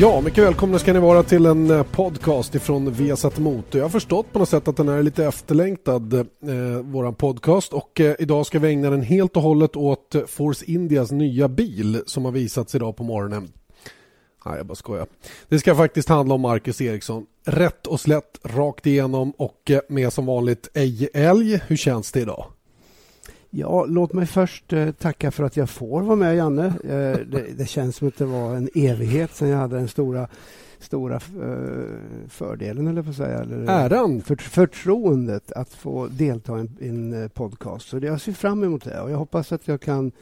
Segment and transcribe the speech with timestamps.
[0.00, 3.78] Ja, mycket välkomna ska ni vara till en eh, podcast ifrån Viasat Motor.
[3.78, 6.24] Jag har förstått på något sätt att den här är lite efterlängtad, eh,
[6.82, 7.72] våran podcast.
[7.72, 11.48] Och eh, idag ska vi ägna den helt och hållet åt eh, Force Indias nya
[11.48, 13.52] bil som har visats idag på morgonen.
[14.46, 15.06] Nej, jag bara skojar.
[15.48, 17.26] Det ska faktiskt handla om Marcus Eriksson.
[17.46, 21.60] Rätt och slätt, rakt igenom och eh, med som vanligt ej älg.
[21.66, 22.46] Hur känns det idag?
[23.50, 26.66] Ja, låt mig först eh, tacka för att jag får vara med, Janne.
[26.66, 30.28] Eh, det, det, känns som att det var en evighet sedan jag hade den stora,
[30.78, 31.20] stora eh,
[32.28, 33.38] fördelen, eller på att säga.
[33.38, 34.20] Eller, Äran!
[34.20, 37.88] För, förtroendet att få delta i en, en eh, podcast.
[37.88, 40.12] Så jag ser fram emot det och jag hoppas att jag kan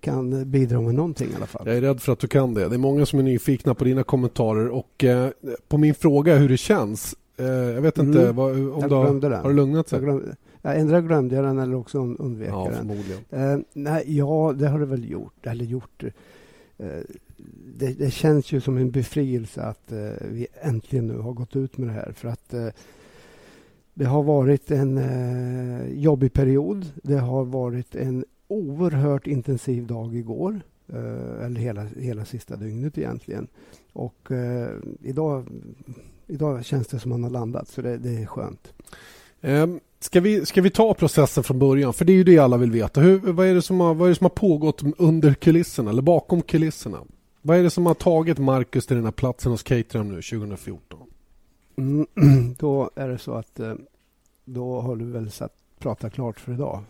[0.00, 1.62] kan bidra med någonting i alla fall.
[1.66, 2.68] Jag är rädd för att du kan det.
[2.68, 5.28] Det är många som är nyfikna på dina kommentarer och eh,
[5.68, 7.14] på min fråga hur det känns.
[7.36, 8.36] Eh, jag vet inte, Mm.
[8.36, 10.00] vad, om Jag du har, har du lugnat sig?
[10.62, 12.78] Ja, ändra glömde jag den eller också und- undvek Ja, jag den.
[12.88, 13.20] förmodligen.
[13.30, 15.46] Eh, nej, ja, det har det väl gjort.
[15.46, 16.04] Eller gjort.
[16.78, 16.88] Eh,
[17.76, 19.98] det, det känns ju som en befrielse att eh,
[20.30, 22.12] vi äntligen nu har gått ut med det här.
[22.12, 22.54] För att
[23.94, 25.00] det har varit en
[26.00, 26.86] jobbig period.
[27.02, 30.60] Det har varit en oerhört intensiv dag igår.
[31.42, 33.48] Eller hela, hela sista dygnet egentligen.
[33.92, 34.28] Och
[35.00, 35.46] idag,
[36.26, 38.72] idag känns det som man har landat, så det, det är skönt.
[39.42, 41.92] Ehm, ska vi, ska vi ta processen från början?
[41.92, 43.00] För det är ju det alla vill veta.
[43.00, 46.02] Hur, vad, är det som har, vad är det som har pågått under kulisserna eller
[46.02, 46.98] bakom kulisserna?
[47.42, 51.00] Vad är det som har tagit Marcus till den här platsen hos Caterham nu 2014?
[51.76, 52.06] Mm,
[52.58, 53.74] då är det så att eh,
[54.44, 56.80] då har du väl satt prata klart för idag,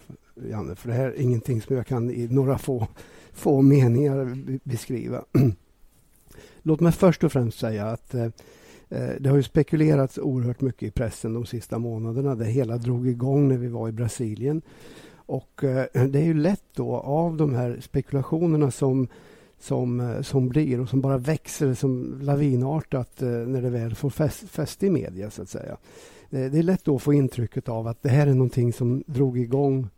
[0.51, 0.75] Janne.
[0.75, 2.87] För det här är ingenting som jag kan i några få,
[3.33, 5.25] få meningar beskriva.
[6.63, 8.29] Låt mig först och främst säga att eh,
[8.93, 12.35] Eh, det har ju spekulerats oerhört mycket i pressen de sista månaderna.
[12.35, 14.63] Det hela drog igång när vi var i Brasilien.
[15.15, 19.09] Och eh, det är ju lätt då av de här spekulationerna som
[19.59, 24.49] som, eh, som blir och som bara växer som lavinartat när det väl får fäst,
[24.49, 25.31] fäste i media.
[25.31, 25.77] så att säga.
[26.31, 29.39] Det är lätt då att få intrycket av att det här är någonting som drog
[29.39, 29.89] igång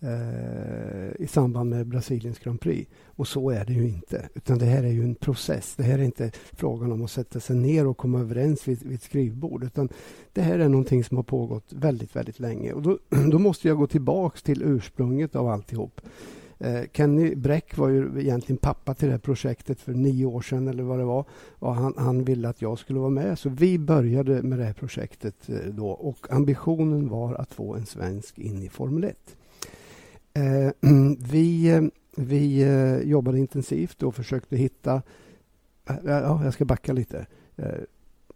[0.00, 2.90] eh, i samband med Brasiliens Grand Prix.
[3.06, 4.28] Och så är det ju inte.
[4.34, 5.74] Utan det här är ju en process.
[5.76, 8.94] Det här är inte frågan om att sätta sig ner och komma överens vid, vid
[8.94, 9.64] ett skrivbord.
[9.64, 9.88] Utan
[10.32, 12.72] det här är någonting som har pågått väldigt, väldigt länge.
[12.72, 12.98] Och då,
[13.30, 16.00] då måste jag gå tillbaks till ursprunget av alltihop.
[16.58, 20.68] Eh, Kenny Bräck var ju egentligen pappa till det här projektet för nio år sedan
[20.68, 21.24] eller vad det var.
[21.58, 23.38] Och han, han ville att jag skulle vara med.
[23.38, 25.88] Så vi började med det här projektet eh, då.
[25.88, 29.36] Och ambitionen var att få en svensk in i Formel 1.
[30.36, 30.72] Eh, eh,
[31.18, 32.64] vi vi
[33.04, 35.02] jobbade intensivt och försökte hitta...
[35.88, 37.26] Eh, ja, jag ska backa lite.
[37.56, 37.68] Eh,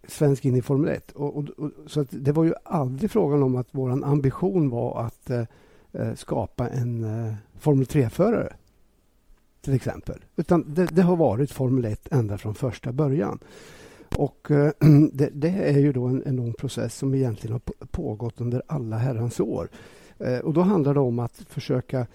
[0.09, 1.13] svensk in i Formel 1.
[1.13, 5.03] Och, och, och, så att det var ju aldrig frågan om att vår ambition var
[5.05, 8.53] att eh, skapa en eh, Formel 3-förare.
[9.61, 10.25] Till exempel.
[10.37, 13.39] Utan det, det har varit Formel 1 ända från första början.
[14.17, 14.73] Och äh,
[15.13, 18.99] det, det är ju då en, en lång process som egentligen har pågått under alla
[18.99, 19.69] herrans år.
[20.21, 22.07] Eh, och då handlar det om att försöka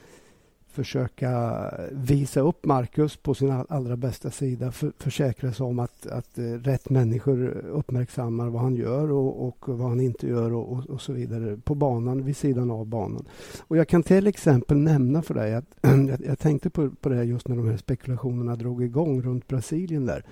[0.76, 4.72] försöka visa upp Marcus på sin allra bästa sida.
[4.72, 9.78] För, försäkra sig om att, att eh, rätt människor uppmärksammar vad han gör och, och
[9.78, 13.26] vad han inte gör och, och, och så vidare på banan, vid sidan av banan.
[13.60, 17.24] Och Jag kan till exempel nämna för dig att jag, jag tänkte på, på det
[17.24, 20.24] just när de här spekulationerna drog igång runt Brasilien där.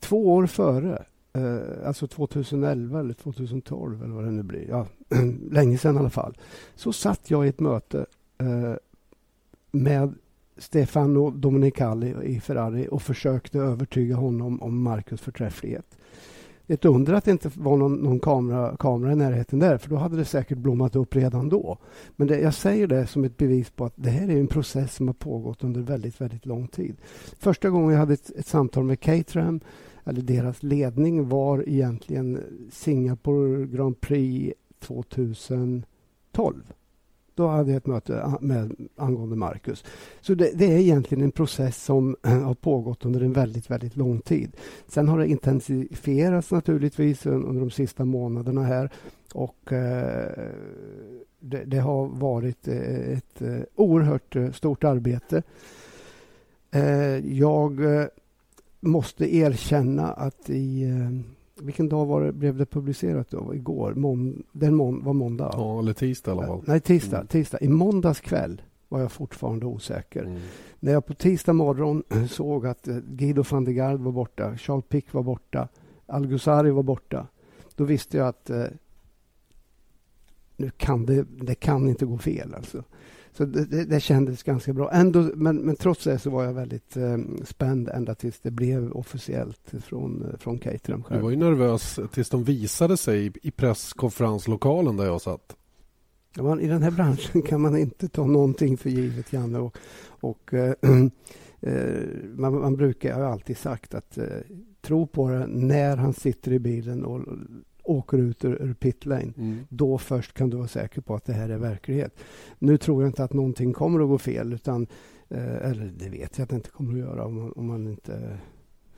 [0.00, 4.86] Två år före, eh, alltså 2011 eller 2012 eller vad det nu blir, ja,
[5.50, 6.36] länge sedan i alla fall,
[6.74, 8.06] så satt jag i ett möte
[8.38, 8.74] eh,
[9.70, 10.14] med
[10.56, 15.96] Stefano Dominicali i Ferrari och försökte övertyga honom om Marcus förträfflighet.
[16.66, 19.96] Ett under att det inte var någon, någon kamera, kamera i närheten där, för då
[19.96, 21.78] hade det säkert blommat upp redan då.
[22.16, 24.94] Men det, jag säger det som ett bevis på att det här är en process
[24.94, 26.96] som har pågått under väldigt, väldigt lång tid.
[27.38, 29.60] Första gången jag hade ett, ett samtal med Caterham,
[30.04, 32.40] eller deras ledning, var egentligen
[32.72, 35.84] Singapore Grand Prix 2012.
[37.34, 39.84] Då hade jag ett möte med angående Marcus.
[40.20, 43.96] Så det, det, är egentligen en process som eh, har pågått under en väldigt, väldigt
[43.96, 44.56] lång tid.
[44.88, 48.90] Sen har det intensifierats naturligtvis under de sista månaderna här.
[49.34, 50.48] Och eh,
[51.40, 55.42] det, det, har varit eh, ett eh, oerhört stort arbete.
[56.70, 57.80] Eh, jag
[58.82, 60.92] måste erkänna att i
[61.60, 63.30] vilken dag var det, blev det publicerat?
[63.30, 63.54] då?
[63.54, 63.94] Igår?
[63.94, 65.50] Mån, den mån, var måndag?
[65.52, 66.62] Ja, eller tisdag i alla fall.
[66.66, 67.16] Nej, tisdag.
[67.16, 67.26] Mm.
[67.26, 67.58] tisdag.
[67.60, 70.22] I måndags kväll var jag fortfarande osäker.
[70.22, 70.40] Mm.
[70.80, 75.12] När jag på tisdag morgon såg att Guido van der Gard var borta, Charles Pick
[75.12, 75.68] var borta,
[76.06, 77.26] Algusari var borta,
[77.76, 78.64] då visste jag att eh,
[80.56, 82.54] nu kan det, det kan inte gå fel.
[82.54, 82.84] Alltså.
[83.32, 84.90] Så det, det, det, kändes ganska bra.
[84.92, 88.92] Ändå, men, men trots det så var jag väldigt eh, spänd ända tills det blev
[88.92, 91.18] officiellt från, från Caterham själv.
[91.18, 95.56] Du var ju nervös tills de visade sig i, i presskonferenslokalen där jag satt.
[96.36, 99.58] Ja, man, I den här branschen kan man inte ta någonting för givet, Janne.
[99.58, 100.74] Och, och eh,
[101.60, 102.02] eh,
[102.36, 104.24] man, man, brukar, jag har alltid sagt att eh,
[104.80, 107.20] tro på det när han sitter i bilen och
[107.82, 109.32] åker ut ur, ur pitlane.
[109.36, 109.66] Mm.
[109.68, 112.16] Då först kan du vara säker på att det här är verklighet.
[112.58, 114.52] Nu tror jag inte att någonting kommer att gå fel.
[114.52, 114.86] utan
[115.28, 117.88] eh, Eller det vet jag att det inte kommer att göra om man, om man
[117.88, 118.38] inte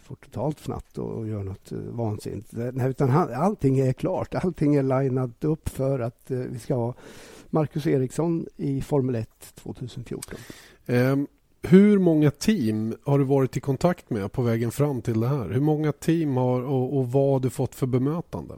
[0.05, 2.53] får totalt fnatt och, och gör något eh, vansinnigt.
[2.53, 4.35] Nej, utan han, allting är klart.
[4.35, 6.95] Allting är linat upp för att eh, vi ska ha
[7.51, 10.39] Marcus Eriksson i Formel 1 2014.
[10.87, 11.27] Um,
[11.63, 15.49] hur många team har du varit i kontakt med på vägen fram till det här?
[15.49, 18.55] Hur många team har och, och vad har du fått för bemötande?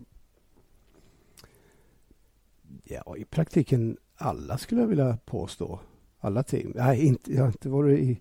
[2.85, 5.81] Ja, i praktiken alla skulle jag vilja påstå.
[6.21, 6.73] Alla team.
[6.75, 8.21] Nej, inte, jag har inte varit i...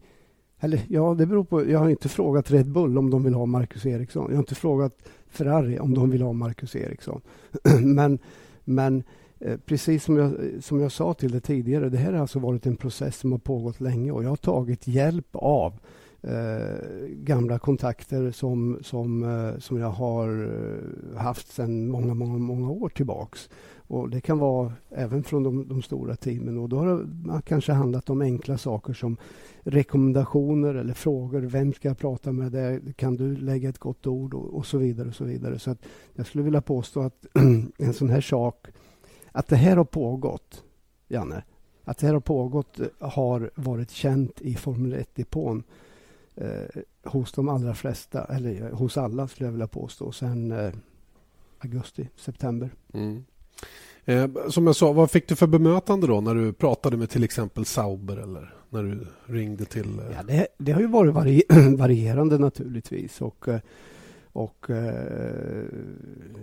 [0.60, 1.70] Eller ja, det beror på.
[1.70, 4.26] Jag har inte frågat Red Bull om de vill ha Marcus Eriksson.
[4.30, 4.98] Jag har inte frågat
[5.28, 7.22] Ferrari om de vill ha Marcus Eriksson.
[7.82, 8.20] men,
[8.64, 9.04] men
[9.40, 12.66] eh, precis som jag, som jag sa till dig tidigare, det här har alltså varit
[12.66, 15.80] en process som har pågått länge och jag har tagit hjälp av
[16.22, 22.70] eh, gamla kontakter som, som, eh, som jag har eh, haft sedan många, många, många
[22.70, 23.50] år tillbaks.
[23.88, 26.58] Och Det kan vara även från de, de, stora teamen.
[26.58, 29.18] Och Då har det kanske handlat om enkla saker som
[29.64, 31.42] rekommendationer eller frågor.
[31.42, 32.52] Vem ska jag prata med?
[32.52, 32.94] Där?
[32.96, 34.34] Kan du lägga ett gott ord?
[34.34, 35.08] Och, och så vidare.
[35.08, 35.60] och så vidare.
[35.60, 37.26] Så att Jag skulle vilja påstå att
[37.78, 38.68] en sån här sak,
[39.32, 40.64] att det här har pågått,
[41.08, 41.44] Janne,
[41.84, 45.64] att det här har pågått eh, har varit känt i Formel 1-depån
[46.36, 50.74] eh, hos de allra flesta, eller hos alla skulle jag vilja påstå, sen eh,
[51.60, 52.70] augusti, september.
[52.94, 53.24] Mm.
[54.06, 57.24] Eh, som jag sa, vad fick du för bemötande då när du pratade med till
[57.24, 60.00] exempel Sauber eller när du ringde till...
[60.00, 60.06] Eh...
[60.16, 61.44] Ja, det, det, har ju varit vari
[61.78, 63.22] varierande naturligtvis.
[63.22, 63.60] Och, eh,
[64.32, 65.64] och eh,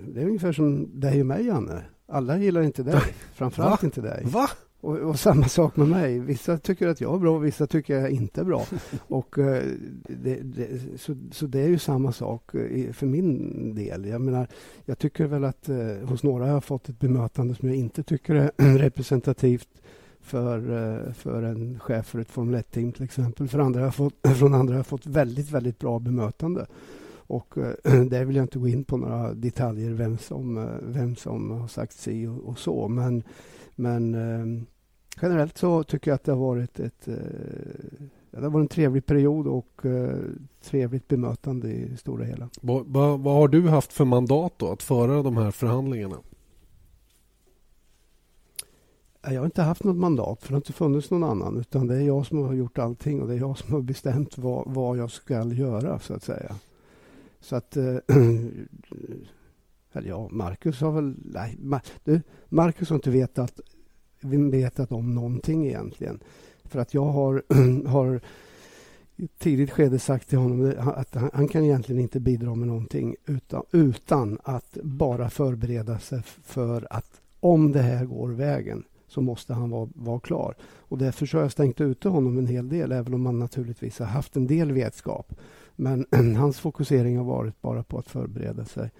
[0.09, 1.83] det är ungefär som dig och mig, Janne.
[2.09, 3.01] Alla gillar inte dig.
[3.35, 3.87] Framförallt Va?
[3.87, 4.23] inte dig.
[4.25, 4.51] Va?
[4.82, 6.19] Och, och, samma sak med mig.
[6.19, 8.67] Vissa tycker att jag är bra, vissa tycker jag inte är bra.
[9.08, 9.62] och, eh,
[10.02, 10.69] det, det,
[11.00, 14.06] så, så det är ju samma sak eh, för min del.
[14.06, 14.46] Jag menar,
[14.84, 18.02] jag tycker väl att eh, hos några har jag fått ett bemötande som jag inte
[18.02, 19.69] tycker är representativt
[20.20, 23.49] för, eh, för en chef för ett Formel 1-team till exempel.
[23.49, 26.67] För andra har fått, från andra har jag fått väldigt, väldigt bra bemötande.
[27.14, 27.55] Och
[28.11, 31.93] där vill jag inte gå in på några detaljer, vem som, vem som har sagt
[31.93, 32.88] si och, och så.
[32.88, 33.23] Men,
[33.75, 34.62] men eh,
[35.23, 37.14] generellt så tycker jag att det har varit ett eh,
[38.31, 40.19] det har varit en trevlig period och eh,
[40.62, 42.49] trevligt bemötande i stora hela.
[42.61, 46.17] Vad, vad, vad har du haft för mandat då att föra de här förhandlingarna?
[49.23, 51.56] Jag har inte haft något mandat, för det har inte funnits någon annan.
[51.56, 54.38] Utan det är jag som har gjort allting och det är jag som har bestämt
[54.38, 56.55] vad, vad jag ska göra, så att säga.
[57.41, 57.76] Så att...
[57.76, 57.85] Eh,
[59.93, 61.14] eller ja, Marcus har väl...
[61.25, 61.59] Nej,
[62.05, 63.61] du, Marcus har inte vetat
[64.51, 66.21] vetat om någonting egentligen.
[66.65, 67.43] För att jag har,
[67.89, 68.21] har
[69.17, 73.17] i ett tidigt skede sagt till honom att han, kan egentligen inte bidra med någonting
[73.27, 79.55] utan, utan att bara förbereda sig för att om det här går vägen så måste
[79.55, 80.55] han vara, vara klar.
[80.63, 84.07] Och därför har jag stängt ute honom en hel del, även om han naturligtvis har
[84.07, 85.35] haft en del vetskap.
[85.76, 88.91] Men hans fokusering har varit bara på att förbereda sig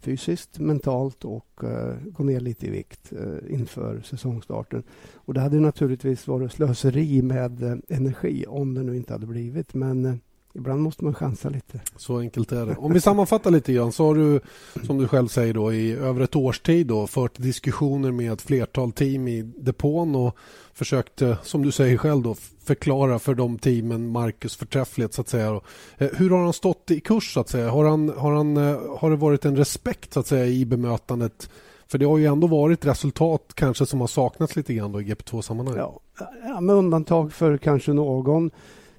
[0.00, 4.82] fysiskt, mentalt och uh, gå ner lite i vikt uh, inför säsongstarten.
[5.14, 9.74] Och det hade naturligtvis varit slöseri med uh, energi om det nu inte hade blivit.
[9.74, 10.20] Men
[10.54, 11.80] Ibland måste man chansa lite.
[11.96, 12.76] Så enkelt är det.
[12.76, 14.40] Om vi sammanfattar lite grann så har du,
[14.86, 18.42] som du själv säger, då, i över ett års tid då, fört diskussioner med ett
[18.42, 20.36] flertal team i depån och
[20.80, 22.34] försökte, eh, som du säger själv, då,
[22.64, 25.14] förklara för de teamen Marcus förträfflighet.
[25.14, 25.60] Så att säga.
[25.98, 27.34] Eh, hur har han stått i kurs?
[27.34, 27.70] Så att säga?
[27.70, 31.50] Har, han, har, han, eh, har det varit en respekt så att säga, i bemötandet?
[31.88, 35.04] För det har ju ändå varit resultat kanske som har saknats lite grann då i
[35.04, 35.76] GP2-sammanhang.
[35.76, 36.00] Ja,
[36.44, 38.50] ja, med undantag för kanske någon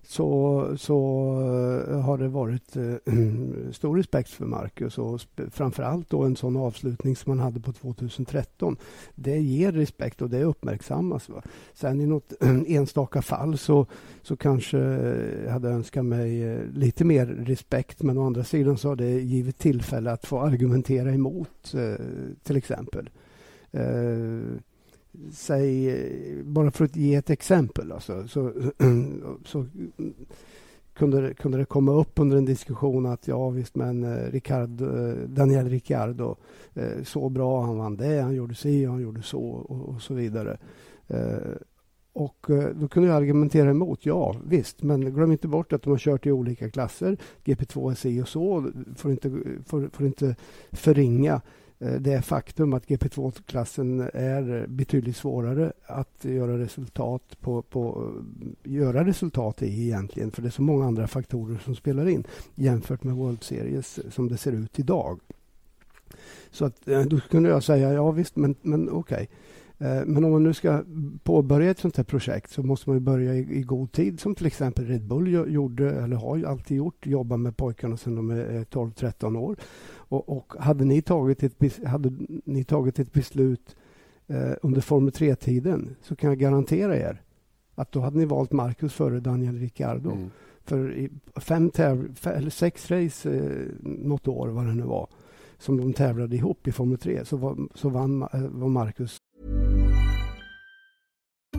[0.03, 0.97] så, så
[1.89, 3.13] eh, har det varit eh,
[3.71, 8.77] stor respekt för Marcus och framförallt då en sån avslutning som han hade på 2013.
[9.15, 11.29] Det ger respekt och det uppmärksammas.
[11.29, 11.41] Va?
[11.73, 12.33] Sen i något
[12.67, 13.85] enstaka fall så,
[14.21, 18.89] så kanske eh, jag hade önskat mig lite mer respekt men å andra sidan så
[18.89, 21.73] har det givit tillfälle att få argumentera emot
[22.43, 23.09] till exempel
[25.31, 28.51] säg, bara för att ge ett exempel, alltså, så,
[29.45, 29.65] så
[30.93, 34.85] kunde, det, kunde det komma upp under en diskussion att ja visst, men eh, Ricardo,
[34.85, 36.35] eh, Daniel Ricciardo,
[36.73, 40.13] eh, så bra, han vann det, han gjorde si, han gjorde så och, och så
[40.13, 40.57] vidare.
[42.13, 44.05] och då kunde jag argumentera emot.
[44.05, 47.17] Ja, visst, men glöm inte bort att de har kört i olika klasser.
[47.43, 48.71] GP2 är si och så.
[48.95, 49.29] Får inte,
[49.65, 50.35] får, får inte
[50.71, 51.41] förringa
[51.81, 58.11] Eh, det faktum att GP2-klassen är betydligt svårare att göra resultat på, på,
[58.65, 60.31] eh, göra resultat i egentligen.
[60.31, 62.23] För det är så många andra faktorer som spelar in
[62.55, 65.19] jämfört med World Series som det ser ut idag.
[66.51, 69.15] Så att, då kunde jag säga, ja visst, men, men okej.
[69.15, 69.27] Okay.
[69.81, 70.83] Eh, men om man nu ska
[71.23, 74.45] påbörja ett sånt här projekt så måste man börja i, i, god tid som till
[74.45, 79.37] exempel Red Bull gjorde, eller har alltid gjort, jobba med pojkarna sedan de är 12-13
[79.37, 79.55] år.
[79.93, 82.11] Och, och, hade, ni tagit ett, hade
[82.45, 83.75] ni tagit ett beslut
[84.27, 87.21] eh, under Formel 3-tiden så kan jag garantera er
[87.75, 90.11] att då hade ni valt Marcus före Daniel Ricciardo.
[90.11, 90.29] Mm.
[90.63, 95.07] För fem täv eller sex race eh, något år, vad det nu var,
[95.61, 99.17] som de tävlade ihop i Formel 3 så, var, så vann, eh, var Marcus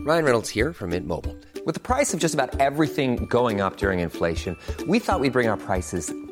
[0.07, 1.35] Ryan Reynolds här från Mint Mobile.
[1.67, 5.31] Med priset på nästan allt som går upp under inflationen, trodde vi att vi skulle
[5.31, 6.32] bring våra priser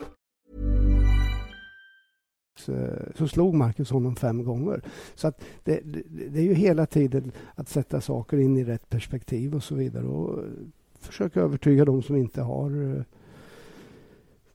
[2.69, 4.81] Eh, så slog Marcus honom fem gånger.
[5.15, 8.89] Så att det, det, det, är ju hela tiden att sätta saker in i rätt
[8.89, 10.05] perspektiv och så vidare.
[10.05, 10.45] Och eh,
[10.99, 13.03] försöka övertyga de som inte har eh,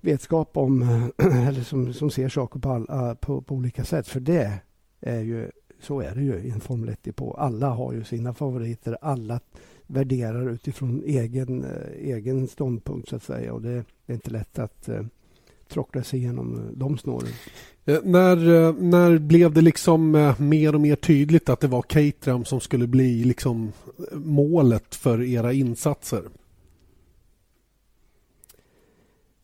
[0.00, 0.82] vetskap om
[1.18, 4.08] eller som, som ser saker på, alla, på, på, olika sätt.
[4.08, 4.60] För det
[5.00, 7.32] är ju så är det ju i en Formel 1 på.
[7.34, 8.98] Alla har ju sina favoriter.
[9.00, 9.40] Alla
[9.86, 13.52] värderar utifrån egen, egen ståndpunkt så att säga.
[13.52, 14.88] Och det, det är inte lätt att
[15.68, 17.28] tråckla sig igenom de snåren.
[17.84, 21.82] Eh, när, eh, när blev det liksom eh, mer och mer tydligt att det var
[21.82, 23.72] Caterham som skulle bli liksom
[24.12, 26.22] målet för era insatser?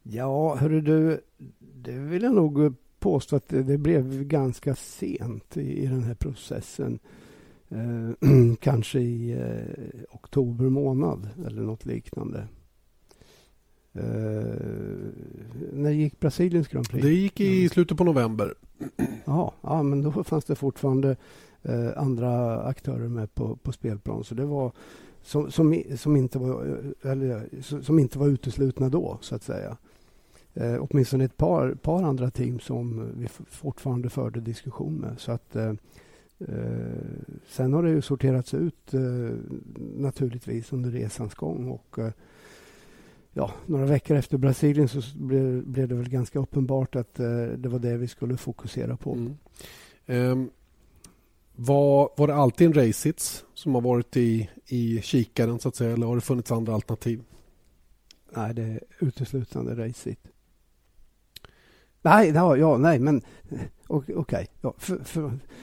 [0.02, 1.20] Ja, hörru du,
[1.58, 6.98] det vill jag nog påstå att det, blev ganska sent i, i den här processen.
[7.68, 8.10] Eh,
[8.60, 12.48] kanske i eh, oktober månad eller något liknande.
[13.96, 14.02] Uh,
[15.72, 17.04] när gick Brasiliens Grand Prix?
[17.04, 18.54] Det gick i slutet på november.
[19.24, 21.16] Ja, ja men då fanns det fortfarande
[21.68, 24.24] uh, andra aktörer med på, på spelplan.
[24.24, 24.72] Så det var
[25.22, 27.48] som, som, som, inte var, eller,
[27.82, 29.76] som inte var uteslutna då, så att säga.
[30.60, 35.20] Uh, åtminstone ett par, par andra team som vi fortfarande förde diskussion med.
[35.20, 35.56] Så att,
[37.48, 38.92] sen har det ju sorterats ut
[39.96, 41.68] naturligtvis under resans gång.
[41.68, 41.98] Och,
[43.32, 47.68] ja, några veckor efter Brasilien så blev, blev det väl ganska uppenbart att eh, det
[47.68, 49.12] var det vi skulle fokusera på.
[49.12, 49.36] Mm.
[50.06, 50.50] Um,
[51.54, 55.92] var, var det alltid en racehits som har varit i, i kikaren så att säga
[55.92, 57.22] eller har det funnits andra alternativ?
[58.36, 60.28] Nej, det är uteslutande racehit.
[62.02, 63.22] Nej, ja, ja, nej, men
[63.92, 64.46] Okej, okay.
[64.60, 64.74] ja,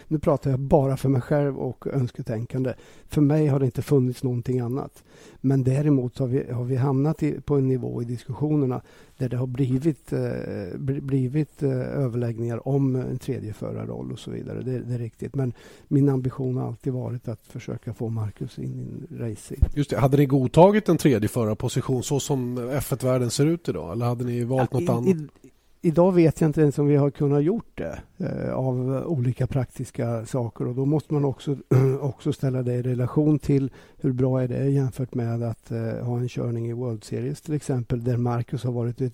[0.07, 2.74] nu pratar jag bara för mig själv och önsketänkande.
[3.07, 5.03] För mig har det inte funnits någonting annat.
[5.41, 8.81] Men däremot har vi, har vi hamnat i, på en nivå i diskussionerna
[9.17, 14.62] där det har blivit, eh, blivit eh, överläggningar om en tredje förarroll och så vidare.
[14.62, 15.36] Det, det, är riktigt.
[15.36, 15.53] Men
[15.88, 19.63] min ambition har alltid varit att försöka få Marcus in i racing.
[19.75, 20.00] Just det.
[20.00, 23.91] Hade ni godtagit en tredje förarposition så som F1-världen ser ut idag?
[23.91, 25.31] Eller hade ni valt ja, något i, annat?
[25.41, 25.50] I,
[25.81, 30.25] idag vet jag inte ens om vi har kunnat gjort det eh, av olika praktiska
[30.25, 31.57] saker och då måste man också,
[32.01, 36.17] också ställa det i relation till hur bra är det jämfört med att eh, ha
[36.17, 39.13] en körning i World Series till exempel där Marcus har varit ett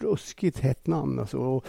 [0.00, 1.18] ruskigt hett namn.
[1.18, 1.64] Alltså, och,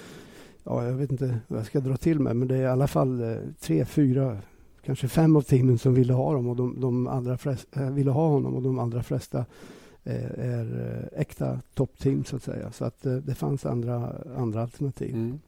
[0.63, 2.88] ja, jag vet inte vad jag ska dra till med men det är i alla
[2.88, 4.38] fall eh, tre, fyra,
[4.86, 8.12] kanske fem av teamen som ville ha, dem och de, de allra flesta, eh, ville
[8.12, 9.46] ha honom och de allra flesta
[10.08, 12.72] Eh, är eh, äkta toppteam så att säga.
[12.72, 15.16] Så att eh, det fanns andra, andra alternativ.
[15.16, 15.40] Mm.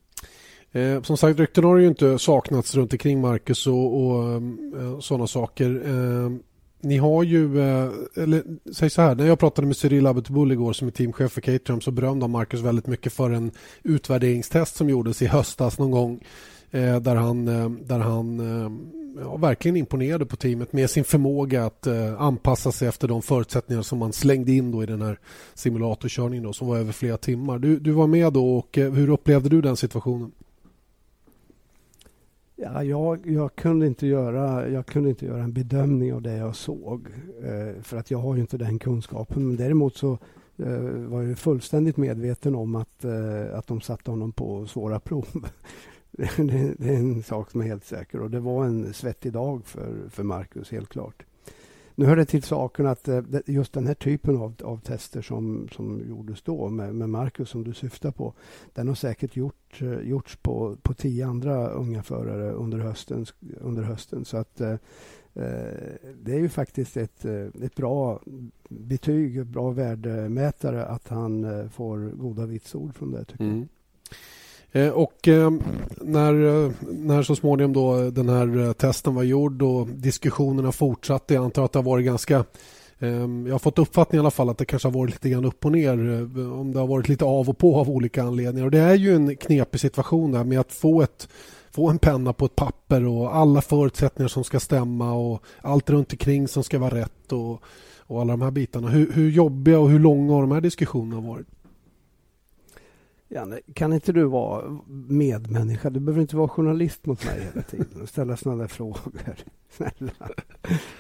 [0.72, 5.28] Eh, som sagt, rykten har ju inte saknats runt omkring Marcus och, och eh, sådana
[5.28, 5.82] saker.
[5.86, 6.32] Eh,
[6.82, 7.62] ni har ju,
[8.16, 11.42] eller säg så här, när jag pratade med Cyril Abetbull igår som är teamchef för
[11.42, 13.52] Caterham så berömde han Marcus väldigt mycket för en
[13.84, 16.24] utvärderingstest som gjordes i höstas någon gång
[16.72, 18.72] Eh, där han, eh, där han eh,
[19.22, 23.82] ja, verkligen imponerade på teamet med sin förmåga att eh, anpassa sig efter de förutsättningar
[23.82, 25.20] som man slängde in då i den här
[25.54, 27.60] simulatorkörningen då, som var över flera timmar.
[27.60, 30.32] Du, du var med då och eh, hur upplevde du den situationen?
[32.56, 36.56] Ja, jag, jag, kunde inte göra, jag kunde inte göra en bedömning av det jag
[36.56, 37.08] såg.
[37.82, 39.48] För att jag har ju inte den kunskapen.
[39.48, 40.18] Men däremot så
[41.08, 43.06] var jag fullständigt medveten om att,
[43.54, 45.26] att de satte honom på svåra prov.
[46.38, 50.10] det, är en sak som är helt säker och det var en svettig dag för,
[50.10, 51.24] för Marcus, helt klart.
[51.96, 55.68] Nu hör det till saken att eh, just den här typen av, av tester som,
[55.72, 58.34] som gjordes då med, med Marcus som du syftar på,
[58.74, 63.26] den har säkert gjort, eh, gjorts på, på tio andra unga förare under hösten.
[63.62, 64.26] Under hösten.
[64.26, 64.78] Så att eh, eh
[66.22, 68.22] det är ju faktiskt ett, eh, ett bra
[68.70, 73.26] betyg, ett bra värdemätare att han får goda vitsord från det.
[73.26, 73.60] tycker mm.
[73.60, 73.68] jag.
[74.72, 75.52] Eh, och eh,
[76.02, 81.44] när, eh, när så småningom då den här testen var gjord och diskussionerna fortsatte, jag
[81.44, 82.46] antar att det har varit ganska
[83.00, 85.46] ehm, jag har fått uppfattningen i alla fall att det kanske har varit lite grann
[85.46, 85.94] upp och ner
[86.54, 88.66] om det har varit lite av och på av olika anledningar.
[88.66, 91.30] Och det är ju en knepig situation där med att få, ett,
[91.72, 96.12] få en penna på ett papper och alla förutsättningar som ska stämma och allt runt
[96.12, 97.64] omkring som ska vara rätt och,
[98.00, 98.88] och alla de här bitarna.
[98.88, 101.48] Hur, hur jobbiga och hur långa har de här diskussionerna varit?
[103.30, 105.90] Janne, kan inte du vara medmänniska?
[105.90, 109.12] Du behöver inte vara journalist mot mig hela tiden och ställa sådana där frågor.
[109.70, 110.30] Snälla.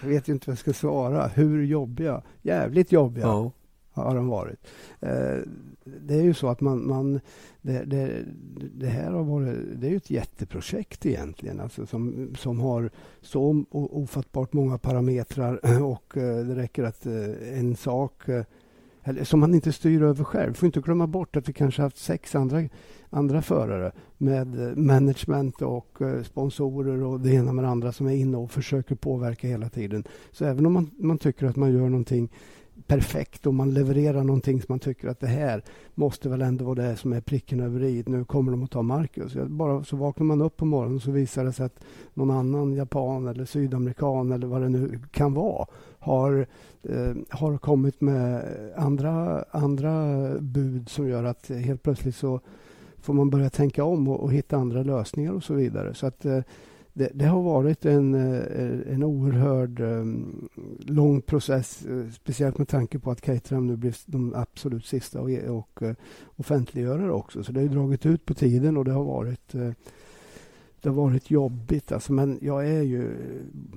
[0.01, 1.27] Jag vet ju inte vad jag ska svara.
[1.27, 2.21] Hur jobbiga?
[2.41, 3.51] Jävligt jobbiga ja.
[3.91, 4.59] har de varit.
[4.99, 5.37] Eh,
[5.83, 6.87] det är ju så att man...
[6.87, 7.19] man
[7.61, 8.23] det, det,
[8.73, 9.57] det, här har varit...
[9.75, 11.59] Det är ju ett jätteprojekt egentligen.
[11.59, 12.89] Alltså som, som har
[13.21, 18.23] så ofattbart många parametrar och eh, det räcker att eh, en sak
[19.07, 20.53] eller, som man inte styr över själv.
[20.53, 22.63] får inte glömma bort att vi kanske haft sex andra,
[23.09, 28.07] andra förare med eh, management och eh, sponsorer och det ena med det andra som
[28.07, 30.03] är inne och försöker påverka hela tiden.
[30.31, 32.29] Så även om man, man tycker att man gör någonting
[32.87, 35.63] perfekt och man levererar någonting som man tycker att det här
[35.95, 38.03] måste väl ändå vara det som är pricken över i.
[38.05, 39.33] Nu kommer de att ta Marcus.
[39.33, 41.79] Bara så vaknar man upp på morgonen och så visar det sig att
[42.13, 45.67] någon annan japan eller sydamerikan eller vad det nu kan vara
[45.99, 46.47] har,
[46.83, 48.43] eh, har kommit med
[48.75, 52.39] andra, andra bud som gör att helt plötsligt så
[53.01, 55.93] får man börja tänka om och, och hitta andra lösningar och så vidare.
[55.93, 56.39] Så att eh,
[56.97, 60.05] det, det, har varit en, eh, en oerhörd eh,
[60.79, 65.29] lång process, eh, speciellt med tanke på att Caterham nu blev de absolut sista och,
[65.29, 65.81] och
[66.35, 67.43] offentliggörare också.
[67.43, 69.55] Så det har dragit ut på tiden och det har varit
[70.87, 71.91] det har varit jobbigt.
[71.91, 73.11] Alltså, men jag är ju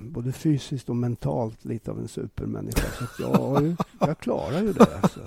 [0.00, 2.86] både fysiskt och mentalt lite av en supermänniska.
[3.16, 4.86] Så jag, ju, jag klarar ju det.
[5.02, 5.20] Alltså.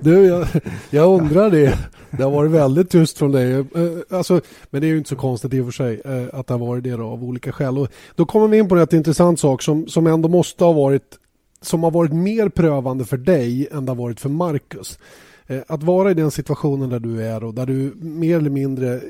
[0.00, 0.46] Du, jag,
[0.90, 1.78] jag, undrar det.
[2.10, 3.52] Det har varit väldigt tyst från dig.
[3.52, 3.64] Eh,
[4.10, 4.40] alltså,
[4.70, 6.58] men det är ju inte så konstigt i och för sig eh, att det har
[6.58, 7.78] varit det då, av olika skäl.
[7.78, 10.72] Och då kommer vi in på en rätt intressant sak som, som ändå måste ha
[10.72, 11.18] varit
[11.60, 14.98] som har varit mer prövande för dig än det har varit för Marcus.
[15.46, 19.00] Eh, att vara i den situationen där du är och där du mer eller mindre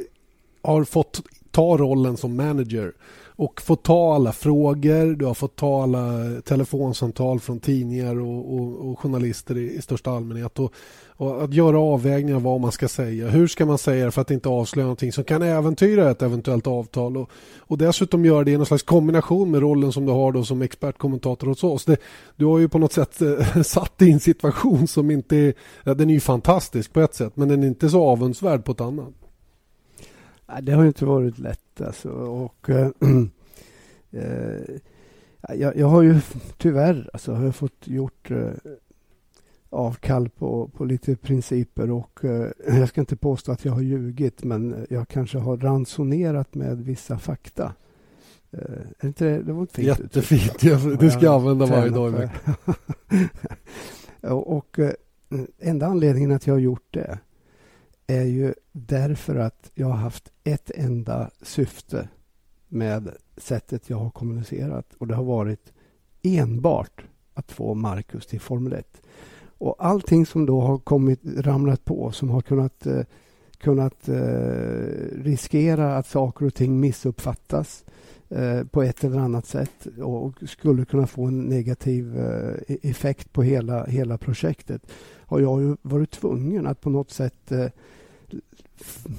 [0.62, 2.92] har fått ta rollen som manager
[3.36, 8.90] och få ta alla frågor, du har fått ta alla telefonsamtal från tidningar och, och,
[8.90, 10.72] och journalister i, i, största allmänhet och,
[11.06, 13.28] och, att göra avvägningar vad man ska säga.
[13.28, 16.66] Hur ska man säga det för att inte avslöja någonting som kan äventyra ett eventuellt
[16.66, 20.32] avtal och, och dessutom göra det i någon slags kombination med rollen som du har
[20.32, 21.84] då som expertkommentator hos oss.
[21.84, 21.96] Det,
[22.36, 25.54] du har ju på något sätt eh, satt dig i en situation som inte är,
[25.84, 28.72] ja, den är ju fantastisk på ett sätt men den är inte så avundsvärd på
[28.72, 29.21] ett annat.
[30.60, 32.10] Det har inte varit lätt alltså.
[32.10, 32.88] Och, äh,
[35.54, 36.20] jag, jag, har ju
[36.58, 38.48] tyvärr alltså, har jag fått gjort äh,
[39.70, 44.44] avkall på, på lite principer och äh, jag ska inte påstå att jag har ljugit
[44.44, 47.74] men jag kanske har ransonerat med vissa fakta.
[48.98, 52.28] Är inte det, det var fint Jättefint, jag, det ska jag använda varje dag.
[54.20, 54.78] och, och
[55.58, 57.18] enda anledningen att jag har gjort det
[58.06, 62.08] är ju därför att jag har haft ett enda syfte
[62.68, 65.72] med sättet jag har kommunicerat och det har varit
[66.22, 69.02] enbart att få Marcus till Formel 1.
[69.58, 73.02] Och allting som då har kommit ramlat på som har kunnat, eh,
[73.58, 74.14] kunnat eh,
[75.14, 77.84] riskera att saker och ting missuppfattas
[78.28, 83.32] eh, på ett eller annat sätt och skulle kunna få en negativ eh, e-, effekt
[83.32, 84.82] på hela, hela projektet
[85.32, 87.66] har jag ju varit tvungen att på något sätt eh,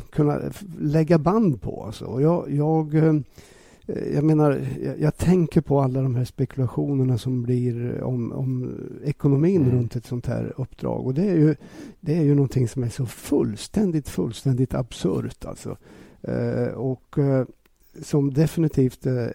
[0.10, 0.40] kunna
[0.80, 1.84] lägga band på.
[1.84, 2.22] Alltså.
[2.22, 3.16] Jag, jag, eh,
[4.14, 9.62] jag menar, jag, jag, tänker på alla de här spekulationerna som blir om, om ekonomin
[9.62, 9.76] mm.
[9.76, 11.06] runt ett sånt här uppdrag.
[11.06, 11.56] Och det är ju,
[12.00, 15.46] det är ju någonting som är så fullständigt, fullständigt absurt.
[15.46, 15.78] Alltså.
[16.22, 17.46] Eh, och eh,
[18.02, 19.28] som definitivt eh,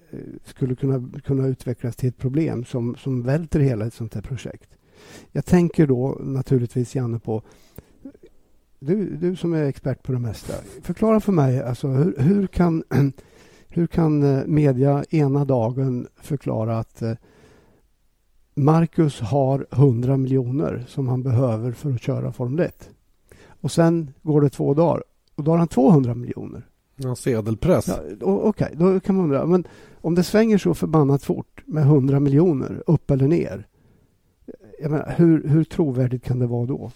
[0.45, 4.78] skulle kunna, kunna utvecklas till ett problem som, som välter hela ett sånt här projekt.
[5.33, 7.43] Jag tänker då naturligtvis, Janne, på
[8.79, 10.55] du, du som är expert på det mesta.
[10.83, 12.85] Förklara för mig, alltså, hur, hur kan,
[13.69, 17.13] hur kan eh, media ena dagen förklara att eh,
[18.55, 22.91] Marcus har 100 miljoner som han behöver för att köra Formel 1.
[23.61, 25.03] Och sen går det två dagar
[25.35, 26.67] och då har han 200 miljoner.
[26.97, 27.89] Ja, sedelpress.
[27.89, 29.47] Ja, Okej, okay, då kan man undra.
[29.47, 29.67] Men
[30.01, 33.67] om det svänger så förbannat fort med 100 miljoner upp eller ner.
[34.81, 36.91] Jag menar, hur, hur trovärdigt kan det vara då?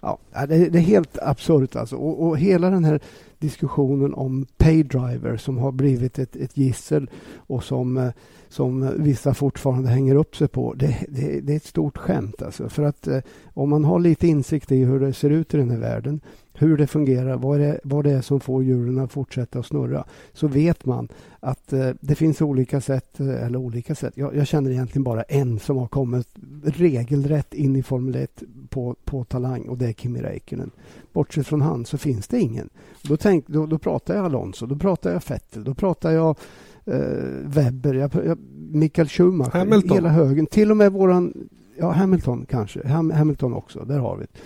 [0.00, 1.96] Ja, äh, det, det är helt absurt alltså.
[1.96, 3.00] Och, och, hela den här
[3.38, 8.10] diskussionen om paydriver som har blivit ett, ett gissel och som, äh,
[8.48, 10.74] som vissa fortfarande hänger upp sig på.
[10.74, 12.68] Det, det, det är ett stort skämt alltså.
[12.68, 13.20] För att äh,
[13.54, 16.20] om man har lite insikt i hur det ser ut i den här världen
[16.58, 19.66] hur det fungerar, vad det, är, vad det är som får hjulen att fortsätta att
[19.66, 21.08] snurra, så vet man
[21.40, 24.12] att eh, det finns olika sätt, eh, eller olika sätt.
[24.16, 26.28] Jag, jag, känner egentligen bara en som har kommit
[26.64, 30.70] regelrätt in i Formel 1 på, på talang och det är Kimi Räikkönen.
[31.12, 32.68] Bortsett från han så finns det ingen.
[33.02, 36.36] Då, tänk, då, då pratar jag Alonso, då pratar jag Vettel, då pratar jag
[36.84, 37.00] eh,
[37.44, 38.38] Webber, jag, jag,
[38.70, 39.96] Mikael Schumacher, Hamilton.
[39.96, 40.46] hela högen.
[40.46, 44.38] Till och med våran, ja Hamilton kanske, Ham, Hamilton också, där har vi det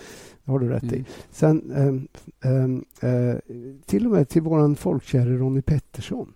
[0.44, 0.94] har du rätt mm.
[0.94, 1.04] i.
[1.30, 2.08] Sen um,
[2.50, 2.84] um,
[3.86, 6.32] till och med till vår folkkäre Ronnie Pettersson.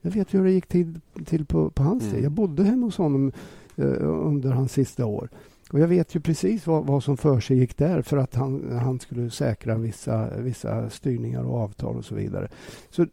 [0.00, 2.14] Jag vet hur det gick till, till på, på hans mm.
[2.14, 2.24] tid.
[2.24, 3.32] Jag bodde hemma hos honom
[3.78, 5.28] uh, under hans sista år.
[5.72, 8.78] Och Jag vet ju precis vad, vad som för sig gick där för att han,
[8.82, 12.48] han skulle säkra vissa, vissa styrningar och avtal och så vidare.
[12.90, 13.06] Så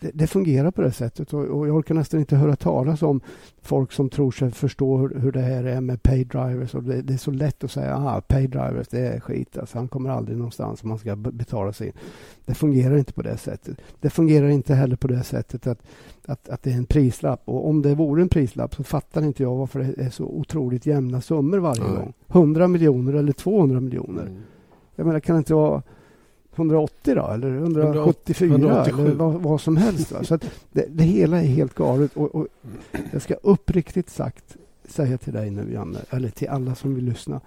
[0.00, 3.20] det, det, fungerar på det sättet och, och, jag orkar nästan inte höra talas om
[3.62, 6.74] folk som tror sig förstå hur, hur det här är med pay drivers.
[6.74, 9.58] Och det, det är så lätt att säga att pay drivers det är skit.
[9.58, 11.92] Alltså, han kommer aldrig någonstans om man ska betala sig in.
[12.44, 13.78] Det fungerar inte på det sättet.
[14.00, 15.82] Det fungerar inte heller på det sättet att,
[16.26, 17.42] att, att det är en prislapp.
[17.44, 20.86] Och om det vore en prislapp så fattar inte jag varför det är så otroligt
[20.86, 21.94] jämna summor varje mm.
[21.94, 22.12] gång.
[22.28, 24.22] 100 miljoner eller 200 miljoner.
[24.22, 24.42] Mm.
[24.96, 25.82] Jag menar, kan inte vara
[26.60, 29.02] 180 då, eller 174 187.
[29.02, 30.12] eller vad, vad, som helst.
[30.12, 30.24] Va?
[30.24, 30.38] Så
[30.72, 32.16] det, det, hela är helt galet.
[32.16, 32.46] Och, och,
[33.12, 34.56] jag ska uppriktigt sagt
[34.88, 37.40] säga till dig nu, Janne, eller till alla som vill lyssna.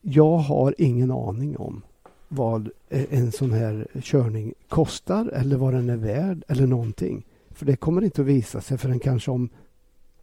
[0.00, 1.82] Jag har ingen aning om
[2.28, 7.24] vad en sån här körning kostar eller vad den är värd eller någonting.
[7.50, 9.48] För det kommer inte att visa sig förrän kanske om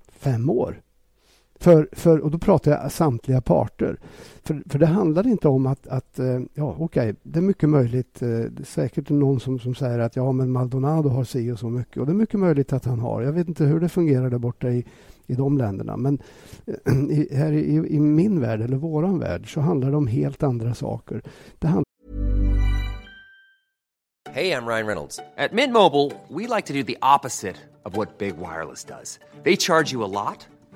[0.09, 0.81] fem år.
[1.59, 3.99] För, för, och då pratar jag samtliga parter.
[4.43, 7.69] För, för det handlar inte om att, att eh, ja okej, okay, det är mycket
[7.69, 11.51] möjligt, eh, det är säkert någon som, som säger att ja men Maldonado har si
[11.51, 11.97] och så mycket.
[11.97, 13.21] Och det är mycket möjligt att han har.
[13.21, 14.85] Jag vet inte hur det fungerar där borta i,
[15.27, 15.97] i de länderna.
[15.97, 16.19] Men
[16.65, 20.43] eh, i, här i, i min värld, eller våran värld, så handlar det om helt
[20.43, 21.21] andra saker.
[21.59, 21.83] Det handlar
[24.31, 25.17] Hej, jag Ryan Reynolds.
[25.17, 29.19] På Mint Mobile, we like to do the opposite of what Big Wireless does.
[29.43, 30.58] They charge you a lot.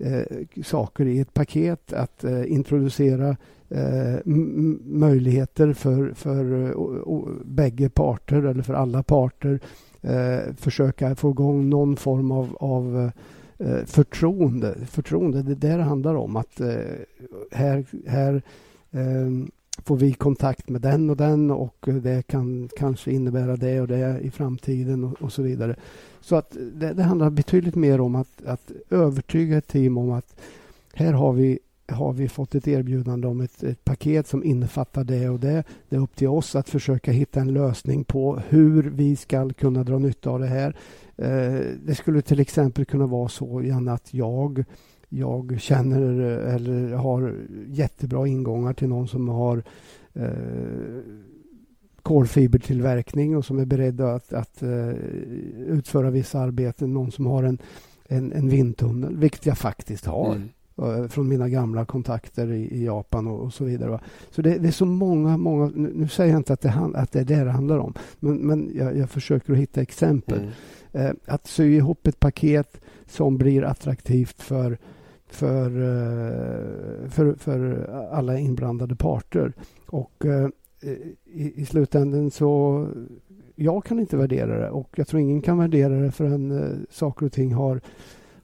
[0.00, 3.36] Eh, saker i ett paket, att eh, introducera
[3.68, 4.16] eh,
[4.84, 9.60] möjligheter för, för eh, bägge parter eller för alla parter.
[10.02, 13.10] Eh, försöka få igång någon form av, av
[13.58, 14.74] eh, förtroende.
[14.86, 16.36] Förtroende, det är det det handlar om.
[16.36, 16.68] Att eh,
[17.50, 18.42] här, här
[18.90, 19.30] eh,
[19.88, 24.20] får vi kontakt med den och den och det kan kanske innebära det och det
[24.20, 25.76] i framtiden och, och så vidare.
[26.20, 30.40] Så att det, det, handlar betydligt mer om att, att övertyga ett team om att
[30.94, 35.28] här har vi har vi fått ett erbjudande om ett, ett, paket som innefattar det
[35.28, 35.64] och det.
[35.88, 39.84] Det är upp till oss att försöka hitta en lösning på hur vi ska kunna
[39.84, 40.76] dra nytta av det här.
[41.16, 44.64] Eh, det skulle till exempel kunna vara så, Janne, att jag
[45.08, 46.20] jag känner
[46.54, 47.34] eller har
[47.66, 49.62] jättebra ingångar till någon som har
[50.12, 51.02] eh,
[52.02, 54.88] kolfibertillverkning och som är beredd att, att uh,
[55.68, 56.94] utföra vissa arbeten.
[56.94, 57.58] Någon som har en,
[58.06, 60.34] en, en vindtunnel, vilket jag faktiskt har.
[60.34, 60.48] Mm
[60.82, 63.90] uh, från mina gamla kontakter i, i Japan och, och, så vidare.
[63.90, 64.00] Va?
[64.30, 65.72] Så det, det, är så många, många...
[65.74, 68.36] Nu, nu säger jag inte att det, att det är det det handlar om, men,
[68.36, 70.50] men jag, jag försöker att hitta exempel.
[70.92, 71.06] Mm.
[71.06, 74.78] Uh, att sy ihop ett paket som blir attraktivt för
[75.32, 79.52] för, eh, för, för alla inblandade parter.
[79.86, 80.48] Och eh,
[81.24, 82.86] i, i slutändan så...
[83.60, 87.26] Jag kan inte värdera det och jag tror ingen kan värdera det förrän eh, saker
[87.26, 87.80] och ting har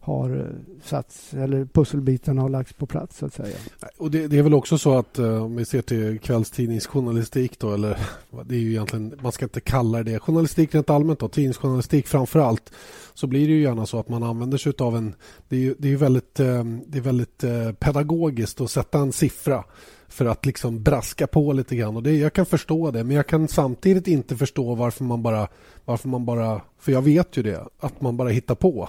[0.05, 0.47] har eh,
[0.85, 3.57] satts, eller pusselbitarna har lagts på plats så att säga.
[3.99, 7.75] Och det, det är väl också så att uh, om vi ser till kvällstidningsjournalistik då,
[7.75, 7.99] eller
[8.45, 12.39] det är ju egentligen, man ska inte kalla det journalistik rent allmänt då, tidningsjournalistik framför
[12.39, 12.73] allt,
[13.15, 15.15] så blir det ju gärna så att man använder sig av en...
[15.49, 17.45] Det är ju det är väldigt, eh, det är väldigt
[17.79, 19.65] pedagogiskt att sätta en siffra
[20.09, 21.97] för att liksom braska på lite grann.
[21.97, 25.49] Och det, jag kan förstå det, men jag kan samtidigt inte förstå varför man bara...
[25.85, 28.89] Varför man bara för jag vet ju det, att man bara hittar på.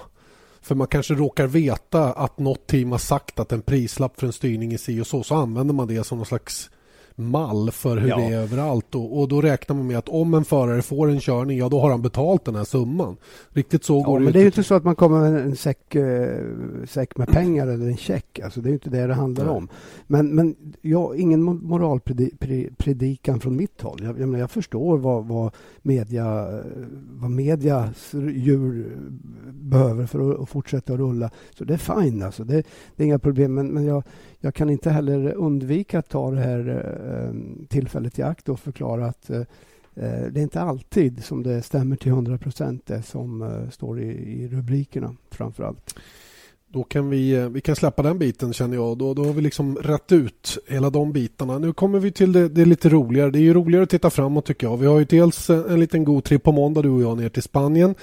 [0.65, 4.33] För man kanske råkar veta att något team har sagt att en prislapp för en
[4.33, 6.69] styrning är si och så, så använder man det som någon slags
[7.15, 8.17] mall för hur ja.
[8.17, 8.95] det är överallt.
[8.95, 11.79] Och, och, då räknar man med att om en förare får en körning, ja då
[11.79, 13.17] har han betalt den här summan.
[13.49, 15.41] Riktigt så ja, går det Men det är ju inte så att man kommer med
[15.41, 16.39] en säck, äh,
[16.87, 18.39] säck med pengar eller en check.
[18.39, 19.53] Alltså, det är inte det det handlar Nej.
[19.53, 19.67] om.
[20.07, 23.99] Men, men ja, ingen moralpredikan från mitt håll.
[24.03, 25.51] Jag, jag, jag förstår vad, vad,
[25.81, 26.61] media,
[27.09, 28.97] vad medias djur
[29.51, 31.29] behöver för att fortsätta att rulla.
[31.57, 32.23] Så det är fine.
[32.23, 32.43] Alltså.
[32.43, 32.63] Det,
[32.95, 33.53] det är inga problem.
[33.53, 34.03] Men, men jag,
[34.45, 39.05] jag kan inte heller undvika att ta det här eh, tillfället i akt och förklara
[39.05, 39.39] att eh,
[39.95, 44.07] eh, det är inte alltid som det stämmer till 100 procent det som står i,
[44.07, 45.95] i rubrikerna framför allt.
[46.67, 48.97] Då kan vi, vi kan släppa den biten känner jag.
[48.97, 51.59] Då, då har vi liksom rätt ut hela de bitarna.
[51.59, 53.31] Nu kommer vi till det, det lite roligare.
[53.31, 54.77] Det är ju roligare att titta framåt tycker jag.
[54.77, 57.43] Vi har ju dels en liten god trip på måndag du och jag ner till
[57.43, 57.95] Spanien.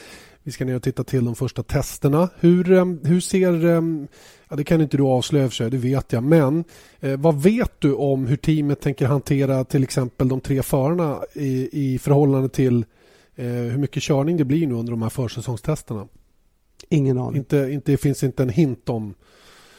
[0.42, 2.28] Vi ska ner och titta till de första testerna.
[2.40, 2.64] Hur,
[3.06, 3.52] hur ser
[4.52, 6.22] Ja, det kan inte du avslöja för sig, det vet jag.
[6.22, 6.64] Men
[7.00, 11.68] eh, vad vet du om hur teamet tänker hantera till exempel de tre förarna i,
[11.94, 12.84] i förhållande till
[13.34, 16.08] eh, hur mycket körning det blir nu under de här försäsongstesterna?
[16.88, 17.36] Ingen aning.
[17.36, 19.14] Inte, inte, det finns inte en hint om...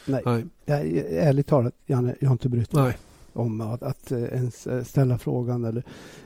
[0.06, 0.44] Nej, Nej.
[0.64, 2.96] Jag, ärligt talat, Janne, jag har inte brytt mig
[3.32, 5.82] om att, att, eh, ens eh, ställa frågan eller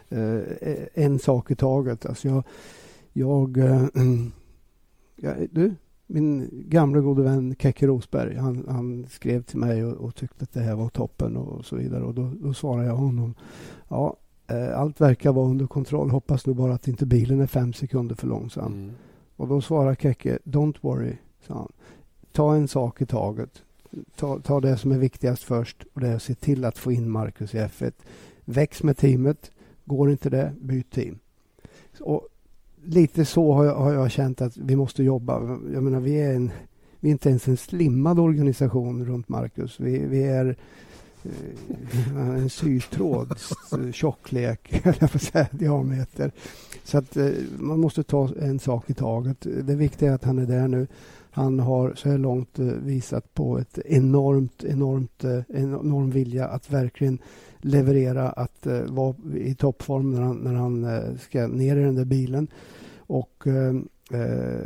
[0.08, 2.06] eh, en sak i taget.
[2.06, 2.42] Alltså jag,
[3.18, 4.26] jag, äh,
[5.16, 5.74] ja, du,
[6.06, 10.52] min gamla gode vän Keke Rosberg, han, han skrev till mig och, och, tyckte att
[10.52, 12.04] det här var toppen och så vidare.
[12.04, 13.34] Och då, då svarade jag honom,
[13.88, 16.10] ja, eh, allt verkar vara under kontroll.
[16.10, 18.72] Hoppas nu bara att inte bilen är fem sekunder för långsam.
[18.72, 18.90] Mm.
[19.36, 21.72] Och då svarade Keke, don't worry, sa han.
[22.32, 23.62] Ta en sak i taget.
[24.16, 26.92] Ta, ta det som är viktigast först och det är att se till att få
[26.92, 27.92] in Marcus i F1.
[28.44, 29.50] Väx med teamet.
[29.84, 31.18] Går inte det, byt team.
[32.00, 32.28] Och
[32.88, 35.58] lite så har jag, har jag, känt att vi måste jobba.
[35.72, 36.50] Jag menar, vi är, en,
[37.00, 39.80] vi är inte ens en slimmad organisation runt Marcus.
[39.80, 40.56] Vi, vi är
[41.24, 43.34] eh, en sytråd,
[43.92, 46.32] tjocklek, jag får säga, diameter.
[46.84, 49.46] Så att eh, man måste ta en sak i taget.
[49.62, 50.86] Det viktiga är att han är där nu.
[51.30, 56.70] Han har så här långt eh, visat på ett enormt, enormt, eh, enorm vilja att
[56.70, 57.18] verkligen
[57.60, 62.04] leverera, att eh, vara i toppform när han, när han ska ner i den där
[62.04, 62.48] bilen.
[63.08, 63.74] Och eh,
[64.20, 64.60] eh,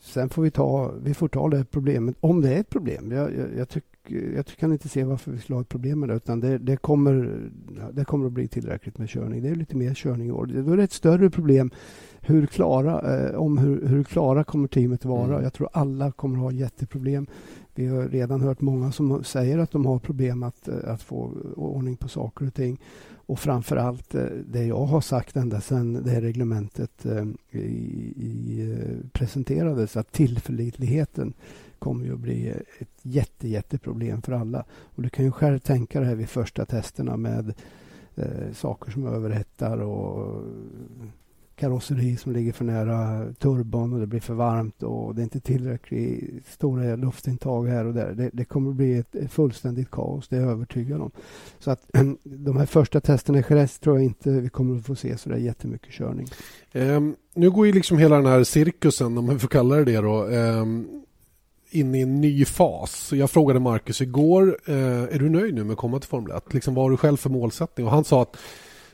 [0.00, 3.12] sen får vi ta, vi får ta det problemet, om det är ett problem.
[3.12, 3.84] Jag, jag, jag, tyck,
[4.36, 6.14] jag kan inte se varför vi skulle ha ett problem med det.
[6.14, 7.40] Utan det, det, kommer,
[7.92, 9.42] det kommer att bli tillräckligt med körning.
[9.42, 10.46] Det är lite mer körning i år.
[10.46, 11.70] Då är det ett större problem
[12.20, 15.32] hur klara, eh, om hur, hur klara kommer teamet vara.
[15.32, 15.42] Mm.
[15.42, 17.26] Jag tror alla kommer att ha jätteproblem.
[17.74, 21.96] Vi har redan hört många som säger att de har problem att, att få ordning
[21.96, 22.80] på saker och ting.
[23.28, 27.58] Och framför allt eh, det jag har sagt ända sedan det här reglementet eh, i,
[28.16, 31.32] i, eh, presenterades att tillförlitligheten
[31.78, 34.64] kommer ju att bli ett jätte, jätteproblem för alla.
[34.70, 37.54] Och du kan ju själv tänka dig vid första testerna med
[38.14, 40.42] eh, saker som överhettar och
[41.58, 45.40] karosseri som ligger för nära turbon och det blir för varmt och det är inte
[45.40, 48.12] tillräckligt stora luftintag här och där.
[48.12, 51.10] Det, det kommer att bli ett, ett, fullständigt kaos, det är jag övertygad om.
[51.58, 51.90] Så att
[52.22, 55.28] de här första testerna i Jerez tror jag inte vi kommer att få se så
[55.28, 56.26] där jättemycket körning.
[56.72, 59.96] Um, nu går ju liksom hela den här cirkusen, om man får kalla det det
[59.96, 60.88] då, um,
[61.70, 63.12] in i en ny fas.
[63.12, 64.74] Jag frågade Marcus igår, uh,
[65.14, 66.54] är du nöjd nu med att komma till Formel 1?
[66.54, 67.86] Liksom, vad har du själv för målsättning?
[67.86, 68.36] Och han sa att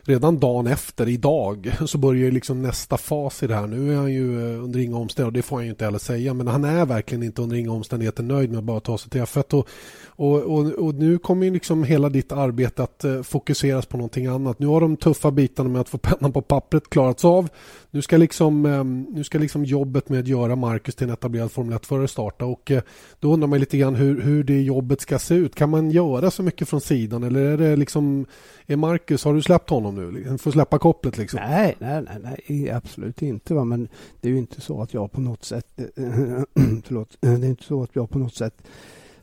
[0.05, 3.67] redan dagen efter, idag, så börjar liksom nästa fas i det här.
[3.67, 5.99] Nu är han ju eh, under inga omständigheter, och det får han ju inte heller
[5.99, 9.11] säga, men han är verkligen inte under inga omständigheter nöjd med att bara ta sig
[9.11, 9.55] till F1.
[9.55, 9.69] Och,
[10.17, 14.59] och, och, och nu kommer liksom hela ditt arbete att eh, fokuseras på någonting annat.
[14.59, 17.49] Nu har de tuffa bitarna med att få pennan på pappret klarats av.
[17.91, 21.53] Nu ska liksom, ehm, nu ska liksom jobbet med att göra Marcus till en etablerad
[21.53, 22.83] Formel 1-förare starta och eh,
[23.21, 25.55] då undrar man lite grann hur, hur det jobbet ska se ut.
[25.55, 28.27] Kan man göra så mycket från sidan eller är det liksom,
[28.67, 30.25] är Marcus, har du släppt honom nu?
[30.29, 31.41] Han får släppa kopplet liksom?
[31.49, 33.55] Nej, nej, nej, nej absolut inte.
[33.55, 33.65] Va?
[33.65, 33.89] Men
[34.21, 36.05] det är ju inte så att jag på något sätt, eh,
[36.85, 38.63] förlåt, det är inte så att jag på något sätt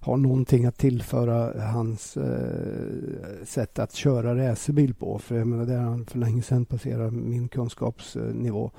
[0.01, 5.19] har någonting att tillföra hans eh, sätt att köra racerbil på.
[5.19, 8.71] För jag menar, det har han för länge sedan passerat min kunskapsnivå.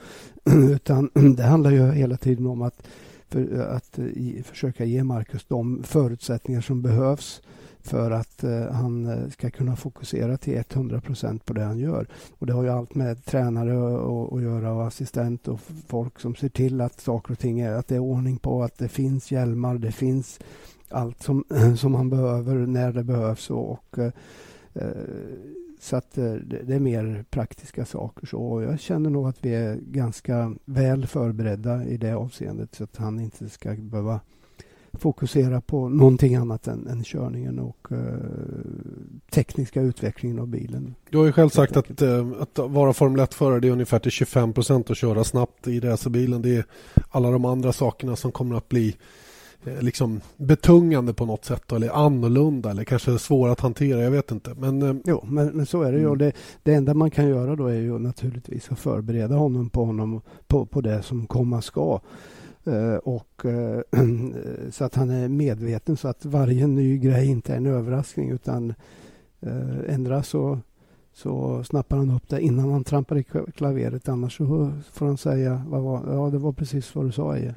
[0.44, 2.87] Utan det handlar ju hela tiden om att,
[3.28, 7.42] för, att i, försöka ge Marcus de förutsättningar som behövs
[7.83, 12.07] för att eh, han eh, ska kunna fokusera till 100 procent på det han gör.
[12.38, 13.73] Och det har ju allt med tränare
[14.35, 17.88] att göra och assistent och folk som ser till att saker och ting är, att
[17.88, 20.40] det är ordning på, att det finns hjälmar, det finns
[20.88, 21.45] allt som,
[21.77, 23.51] som man behöver när det behövs.
[23.51, 24.12] Och, och eh,
[25.81, 28.27] så att eh, det är mer praktiska saker.
[28.27, 32.97] Så jag känner nog att vi är ganska väl förberedda i det avseendet så att
[32.97, 34.21] han inte ska behöva
[34.98, 37.98] fokusera på någonting annat än, än körningen och uh,
[39.31, 40.94] tekniska utvecklingen av bilen.
[41.11, 44.11] Du har ju själv sagt att, uh, att vara Formel 1-förare det är ungefär till
[44.11, 46.42] 25 procent att köra snabbt i racerbilen.
[46.42, 46.64] Det är
[47.11, 48.96] alla de andra sakerna som kommer att bli
[49.66, 54.00] uh, liksom betungande på något sätt eller annorlunda eller kanske svåra att hantera.
[54.02, 54.55] Jag vet inte.
[54.55, 56.07] Men, jo, men, men så är det ju.
[56.07, 56.18] Mm.
[56.18, 60.20] Det, det enda man kan göra då är ju naturligtvis att förbereda honom på, honom,
[60.46, 62.00] på, på det som komma ska.
[62.64, 63.81] Eh, och, eh,
[64.70, 68.75] så att han är medveten så att varje ny grej inte är en överraskning utan
[69.40, 70.59] eh, ändra så,
[71.14, 74.09] så snappar han upp det innan han trampar i klaveret.
[74.09, 77.55] Annars så får han säga vad var, ja, det var precis vad du sa Eje.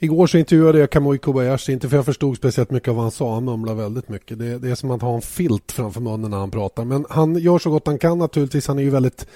[0.00, 3.10] Igår så intervjuade jag Kamui Kobayashi, inte för jag förstod speciellt mycket av vad han
[3.10, 3.34] sa.
[3.34, 4.38] Han mumlar väldigt mycket.
[4.38, 6.84] Det, det är som att ha en filt framför munnen när han pratar.
[6.84, 8.68] Men han gör så gott han kan naturligtvis.
[8.68, 9.26] Han är ju väldigt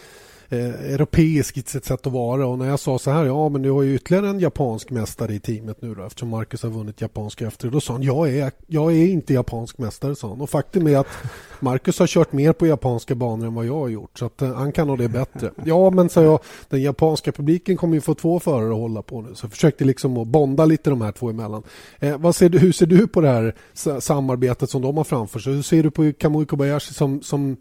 [0.52, 2.46] eh, europeisk i sitt sätt att vara.
[2.46, 5.34] Och när jag sa så här, ja men du har ju ytterligare en japansk mästare
[5.34, 7.70] i teamet nu då eftersom Marcus har vunnit japanska efter.
[7.70, 10.40] Då sa han, jag är, jag är inte japansk mästare, sa han.
[10.40, 11.06] Och faktum är att
[11.60, 14.54] Marcus har kört mer på japanska banor än vad jag har gjort så att eh,
[14.54, 15.50] han kan nog det bättre.
[15.64, 19.20] Ja men sa jag, den japanska publiken kommer ju få två förare att hålla på
[19.20, 19.34] nu.
[19.34, 21.62] Så jag försökte liksom att bonda lite de här två emellan.
[21.98, 23.54] Eh, vad ser du, hur ser du på det här
[24.00, 25.52] samarbetet som de har framför sig?
[25.52, 27.56] Hur ser du på Kamui Kobayashi som, som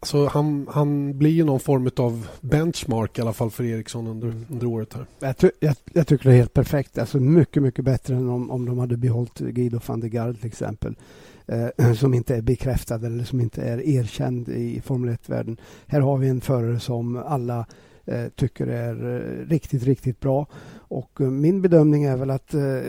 [0.00, 4.28] Alltså han, han blir ju någon form av benchmark i alla fall för Ericsson under,
[4.28, 4.46] mm.
[4.50, 4.94] under året.
[4.94, 5.06] här.
[5.18, 6.98] Jag, ty, jag, jag, tycker det är helt perfekt.
[6.98, 10.46] Alltså mycket, mycket bättre än om, om de hade behållit Guido van der Garde till
[10.46, 10.94] exempel.
[11.46, 15.56] Eh, som inte är bekräftad eller som inte är erkänd i Formel 1-världen.
[15.86, 17.66] Här har vi en förare som alla
[18.04, 20.46] eh, tycker är eh, riktigt, riktigt bra.
[20.74, 22.80] Och eh, min bedömning är väl att eh,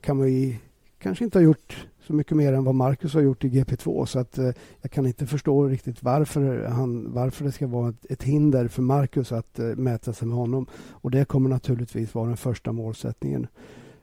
[0.00, 0.58] Kamui
[0.98, 4.18] kanske inte har gjort så mycket mer än vad Marcus har gjort i GP2 så
[4.18, 8.22] att eh, jag kan inte förstå riktigt varför, han, varför det ska vara ett, ett
[8.22, 10.66] hinder för Marcus att eh, mäta sig med honom.
[10.90, 13.46] Och det kommer naturligtvis vara den första målsättningen.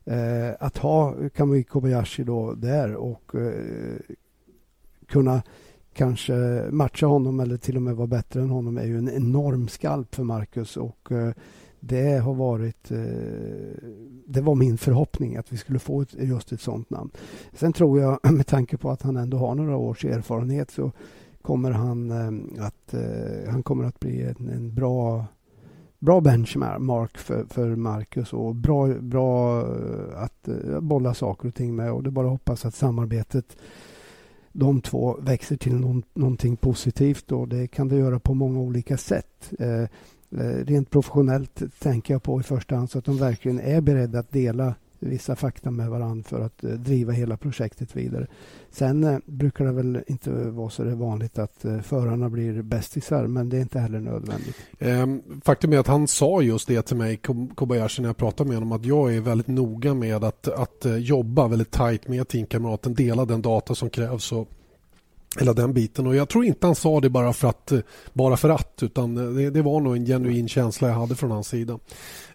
[0.05, 4.15] Eh, att ha Kamui Kobayashi då där och eh,
[5.07, 5.41] kunna
[5.93, 6.33] kanske
[6.71, 10.15] matcha honom eller till och med vara bättre än honom är ju en enorm skalp
[10.15, 11.33] för Marcus och eh,
[11.87, 12.91] det har varit...
[12.91, 12.97] Eh,
[14.27, 17.11] det var min förhoppning att vi skulle få ett, just ett sånt namn.
[17.53, 20.91] Sen tror jag, med tanke på att han ändå har några års erfarenhet, så
[21.41, 25.25] kommer han eh, att, eh, han kommer att bli en, en bra
[25.99, 29.61] bra benchmark för, för Marcus och bra, bra
[30.15, 30.49] att
[30.81, 31.91] bolla saker och ting med.
[31.91, 33.57] Och det är bara att hoppas att samarbetet
[34.51, 38.97] de två växer till någon, någonting positivt och det kan det göra på många olika
[38.97, 39.53] sätt.
[39.59, 39.87] Eh,
[40.37, 44.19] Eh, rent professionellt tänker jag på i första hand så att de verkligen är beredda
[44.19, 48.27] att dela vissa fakta med varandra för att eh, driva hela projektet vidare.
[48.71, 53.49] Sen eh, brukar det väl inte vara så det vanligt att förarna blir bästisar men
[53.49, 54.55] det är inte heller nödvändigt.
[54.79, 57.17] Ehm, faktum är att han sa just det till mig,
[57.55, 61.47] Kobayashi, när jag pratade med honom att jag är väldigt noga med att, att jobba
[61.47, 64.49] väldigt tajt med teamkamraten, dela den data som krävs och
[65.39, 66.07] Hela den biten.
[66.07, 67.79] Och jag tror inte han sa det bara för att, eh,
[68.13, 71.31] bara för att utan eh, det, det var nog en genuin känsla jag hade från
[71.31, 71.79] hans sida.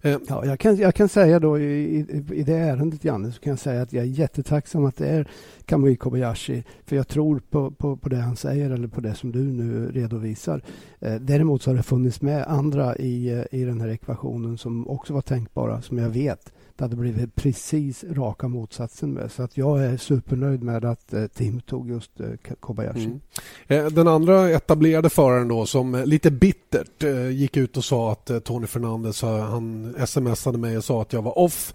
[0.03, 0.19] Eh.
[0.29, 1.99] Ja, jag, kan, jag kan säga då i,
[2.33, 5.29] i, det ärendet, Janne, så kan jag säga att jag är jättetacksam att det är
[5.65, 6.65] Kamui Kobayashi.
[6.87, 9.91] För jag tror på, på, på det han säger eller på det som du nu
[9.91, 10.63] redovisar.
[11.01, 14.89] Eh, däremot så har det funnits med andra i, eh, i den här ekvationen som
[14.89, 19.33] också var tänkbara, som jag vet det hade blivit precis raka motsatsen med.
[19.33, 22.27] Så att jag är supernöjd med att eh, Tim tog just eh,
[22.61, 23.05] Kobayashi.
[23.05, 23.21] Mm.
[23.67, 28.13] Eh, den andra etablerade föraren då som eh, lite bittert eh, gick ut och sa
[28.13, 31.75] att eh, Tony Fernandez han smsade mig och sa att jag var off.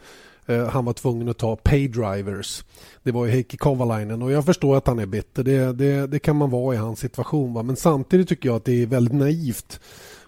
[0.71, 2.63] Han var tvungen att ta paydrivers.
[3.03, 5.43] Det var ju Heikki Kovalainen och jag förstår att han är bitter.
[5.43, 7.53] Det, det, det kan man vara i hans situation.
[7.53, 7.63] Va?
[7.63, 9.79] Men samtidigt tycker jag att det är väldigt naivt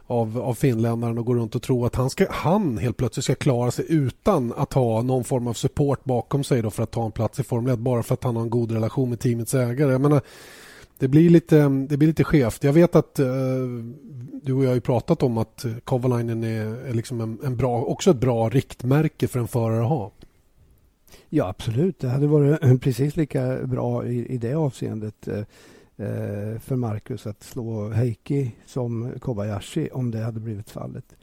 [0.08, 3.36] av, av finländaren och går runt och tror att han, ska, han helt plötsligt ska
[3.36, 7.06] klara sig utan att ha någon form av support bakom sig då för att ta
[7.06, 9.54] en plats i Formel 1 bara för att han har en god relation med teamets
[9.54, 9.92] ägare.
[9.92, 10.22] Jag menar,
[11.00, 12.64] det blir lite, det blir lite skevt.
[12.64, 13.28] Jag vet att eh,
[14.44, 18.12] du och jag har pratat om att Kovalainen är, är liksom en, en, bra, också
[18.12, 20.12] ett bra riktmärke för en förare att ha.
[21.30, 22.00] Ja, absolut.
[22.00, 25.28] Det hade varit precis lika bra i, i det avseendet.
[25.28, 25.44] Eh,
[25.98, 31.16] Eh, för Marcus att slå Heikki som Kobayashi om det hade blivit fallet.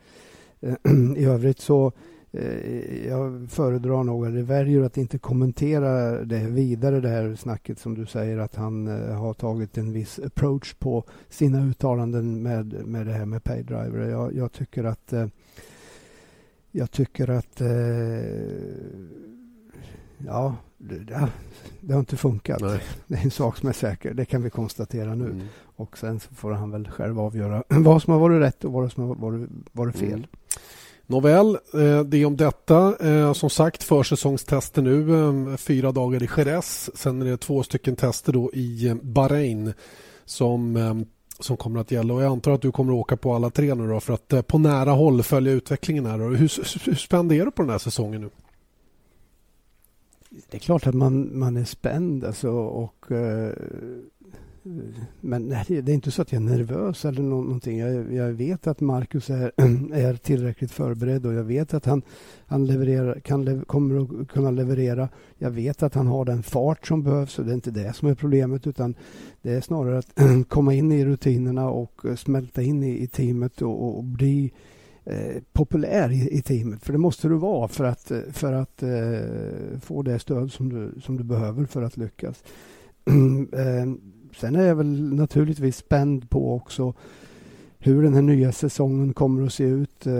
[1.16, 1.92] I övrigt så
[2.32, 7.94] eh, jag föredrar nog, eller väljer att inte kommentera det vidare det här snacket som
[7.94, 13.06] du säger att han eh, har tagit en viss approach på sina uttalanden med, med
[13.06, 14.08] det här med paydriver.
[14.08, 15.26] Jag, jag tycker att eh,
[16.70, 17.68] jag tycker att eh,
[20.26, 21.28] ja, det,
[21.80, 22.60] det, har inte funkat.
[22.60, 22.80] Nej.
[23.06, 25.24] Det är en sak som är säker, det kan vi konstatera nu.
[25.24, 25.46] Mm.
[25.76, 29.08] Och sen får han väl själv avgöra vad som har varit rätt och vad som
[29.08, 30.12] har varit, varit fel.
[30.12, 30.26] Mm.
[31.06, 32.96] Nåväl, eh, det är om detta.
[33.08, 35.26] Eh, som sagt, försäsongstester nu.
[35.50, 36.90] Eh, fyra dagar i Jerez.
[36.94, 39.72] Sen är det två stycken tester då i Bahrain
[40.24, 41.06] som,
[41.38, 42.14] som kommer att gälla.
[42.14, 44.46] Och jag antar att du kommer att åka på alla tre nu då för att
[44.46, 46.18] på nära håll följa utvecklingen här.
[46.18, 48.30] Hur, hur spänd är du på den här säsongen nu?
[50.50, 53.52] Det är klart att man, man är spänd alltså, och eh,
[55.20, 57.78] men nej, det är inte så att jag är nervös eller någonting.
[57.78, 59.52] Jag, jag vet att Marcus är,
[59.94, 62.02] är tillräckligt förberedd och jag vet att han,
[62.46, 65.08] han levererar, kan, kommer att kunna leverera.
[65.38, 68.08] Jag vet att han har den fart som behövs och det är inte det som
[68.08, 68.94] är problemet utan
[69.42, 70.18] det är snarare att
[70.48, 74.52] komma in i rutinerna och eh, smälta in i, i teamet och, och bli
[75.04, 76.84] eh, populär i, i, teamet.
[76.84, 80.68] För det måste du vara för att, eh, för att eh, få det stöd som
[80.68, 82.44] du, som du behöver för att lyckas.
[83.52, 83.92] eh,
[84.36, 86.94] Sen är jag väl naturligtvis spänd på också
[87.78, 90.06] hur den här nya säsongen kommer att se ut.
[90.06, 90.12] Eh,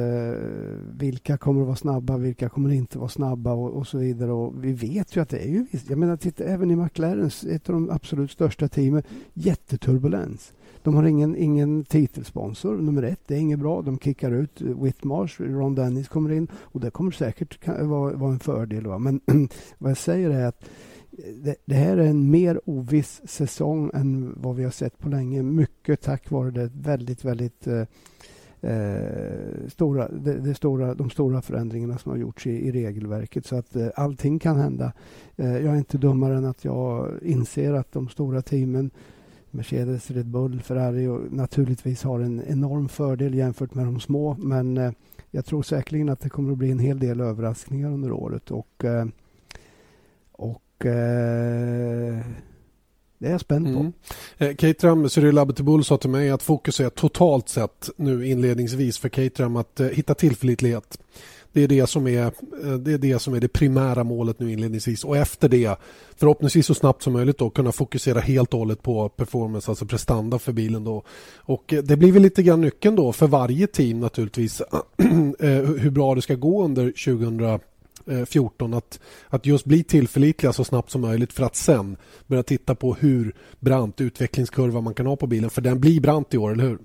[0.98, 4.32] vilka kommer att vara snabba, vilka kommer inte vara snabba och, och så vidare.
[4.32, 7.68] Och vi vet ju att det är ju Jag menar, titta, även i McLaren, ett
[7.68, 9.02] av de absolut största teamen,
[9.34, 10.52] jätteturbulens.
[10.82, 13.20] De har ingen, ingen titelsponsor, nummer ett.
[13.26, 13.82] Det är inget bra.
[13.82, 18.38] De kickar ut Whitmarsh, Ron Dennis kommer in och det kommer säkert vara, vara en
[18.38, 18.86] fördel.
[18.86, 18.98] Va?
[18.98, 19.20] Men
[19.78, 20.64] vad jag säger är att
[21.12, 25.08] eh, det, det, här är en mer oviss säsong än vad vi har sett på
[25.08, 25.42] länge.
[25.42, 27.84] Mycket tack vare det väldigt, väldigt eh,
[28.62, 33.46] eh, stora, det, det, stora, de stora förändringarna som har gjorts i, i regelverket.
[33.46, 34.92] Så att eh, allting kan hända.
[35.36, 38.90] Eh, jag är inte dummare än att jag inser att de stora teamen
[39.52, 44.36] Mercedes, Red Bull, Ferrari och naturligtvis har en enorm fördel jämfört med de små.
[44.38, 44.92] Men eh,
[45.30, 48.50] jag tror säkerligen att det kommer att bli en hel del överraskningar under året.
[48.50, 49.06] Och, eh,
[50.32, 52.24] och eh,
[53.18, 53.80] det är jag spänd på.
[53.80, 53.92] Mm.
[54.38, 59.08] Eh, Caterham, Cyril Abiteboul sa till mig att fokus är totalt sett nu inledningsvis för
[59.08, 60.98] Caterham att eh, hitta tillförlitlighet.
[61.52, 64.52] Det är det, som är, eh, det är det som är det primära målet nu
[64.52, 65.76] inledningsvis och efter det
[66.16, 70.38] förhoppningsvis så snabbt som möjligt då kunna fokusera helt och hållet på performance, alltså prestanda
[70.38, 71.02] för bilen då.
[71.36, 74.60] Och eh, det blir väl lite grann nyckeln då för varje team naturligtvis
[75.40, 77.60] eh, hur bra det ska gå under 2000
[78.26, 81.96] 14 att, att just bli tillförlitliga så snabbt som möjligt för att sen
[82.26, 85.50] börja titta på hur brant utvecklingskurva man kan ha på bilen.
[85.50, 86.78] För den blir brant i år, eller hur?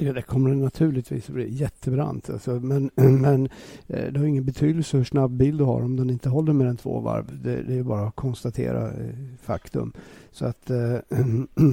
[0.00, 2.30] Ja, det kommer naturligtvis att bli jättebrant.
[2.30, 3.48] Alltså, men men
[3.86, 6.66] eh, det har ingen betydelse hur snabb bil du har om den inte håller mer
[6.66, 7.42] än två varv.
[7.42, 9.92] Det, det är bara att konstatera eh, faktum.
[10.30, 10.96] Så att, eh,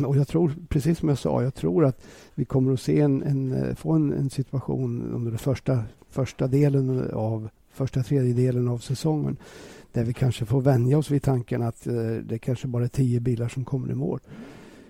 [0.06, 2.06] och jag tror, precis som jag sa, jag tror att
[2.36, 7.12] vi kommer att se en, en få en, en situation under den första, första delen
[7.14, 9.38] av första tredjedelen av säsongen
[9.92, 11.88] där vi kanske får vänja oss vid tanken att
[12.24, 14.20] det kanske bara är tio bilar som kommer i mål.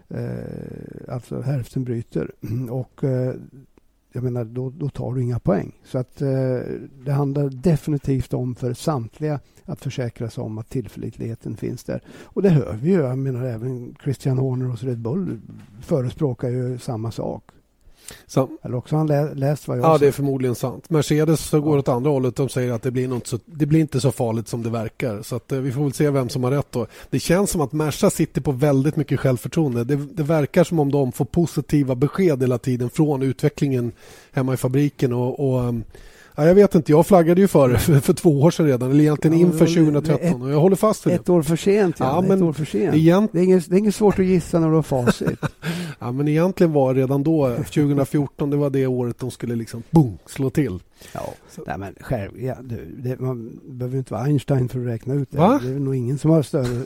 [0.10, 2.32] Eh, alltså hälften bryter.
[2.70, 3.36] Och eh,
[4.14, 5.72] jag menar, då, då tar du inga poäng.
[5.84, 6.60] Så att eh,
[7.06, 12.02] det handlar definitivt om för samtliga att försäkra sig om att tillförlitligheten finns där.
[12.24, 13.02] Och det hör vi ju.
[13.02, 15.40] Jag menar, även Christian Horner hos Red Bull
[15.82, 17.44] förespråkar ju samma sak.
[18.28, 20.90] Så, Eller också har han lä läst vad jag Ja, det är förmodligen sant.
[20.90, 21.80] Mercedes så går ja.
[21.80, 22.36] åt andra hållet.
[22.36, 25.22] De säger att det blir, inte så, det blir inte så farligt som det verkar.
[25.22, 26.72] Så att, eh, vi får väl se vem som har rätt.
[26.72, 26.88] Då.
[27.10, 29.84] Det känns som att Merca sitter på väldigt mycket självförtroende.
[29.84, 33.92] Det, det verkar som om de får positiva besked hela tiden från utvecklingen
[34.32, 35.14] hemma i fabriken.
[35.14, 35.84] och, och um,
[36.38, 39.40] Ja, jag vet inte, jag flaggade ju för för, två år sedan redan, eller egentligen
[39.40, 41.16] ja, inför 2013 ett, och jag håller fast vid det.
[41.16, 42.96] Ett år för sent, ja, men ett år för sent.
[42.96, 43.32] Egent...
[43.34, 45.40] Det, är inget, det är inget svårt att gissa när du har facit.
[46.00, 50.18] ja, men egentligen var redan då, 2014, det var det året de skulle liksom boom,
[50.26, 50.80] slå till.
[51.14, 51.34] Ja,
[51.68, 55.32] nej, men själv, ja, du, det, man behöver inte vara Einstein för att räkna ut
[55.32, 55.38] det.
[55.38, 55.60] Va?
[55.64, 56.86] Det är nog ingen som har större,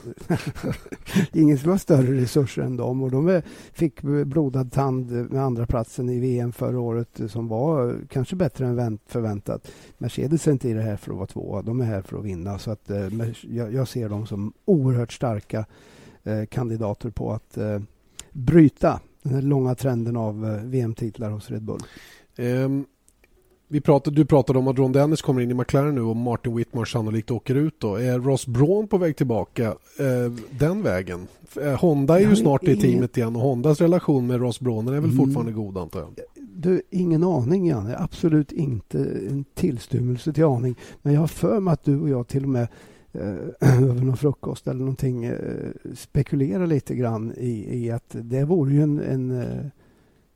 [1.32, 3.02] ingen som har större resurser än dem.
[3.02, 3.42] Och de är,
[3.72, 8.98] fick blodad tand med andra platsen i VM förra året som var kanske bättre än
[9.06, 9.70] förväntat.
[9.98, 12.24] Mercedes är inte i det här för att vara tvåa, de är här för att
[12.24, 12.58] vinna.
[12.58, 13.08] Så att, eh,
[13.42, 15.64] jag, jag, ser dem som oerhört starka
[16.22, 17.80] eh, kandidater på att eh,
[18.32, 21.80] bryta den här långa trenden av eh, VM-titlar hos Red Bull.
[22.38, 22.86] Um
[23.72, 26.56] vi pratade, du pratade om att Ron Dennis kommer in i McLaren nu och Martin
[26.56, 27.74] Whitmore sannolikt åker ut.
[27.78, 27.94] Då.
[27.94, 29.64] Är Ross Braun på väg tillbaka
[29.98, 31.26] eh, den vägen?
[31.62, 34.92] Eh, Honda är ju snart i teamet igen och Hondas relation med Ross Braun är
[34.92, 35.16] väl mm.
[35.16, 36.08] fortfarande god antar jag?
[36.34, 37.96] Du, ingen aning Janne.
[37.98, 38.98] Absolut inte
[39.30, 40.76] en tillstymmelse till aning.
[41.02, 42.68] Men jag har för mig att du och jag till och med
[43.12, 43.20] eh,
[43.82, 45.36] över någon frukost eller någonting eh,
[45.96, 49.70] spekulerar lite grann i, i att det vore ju en, en,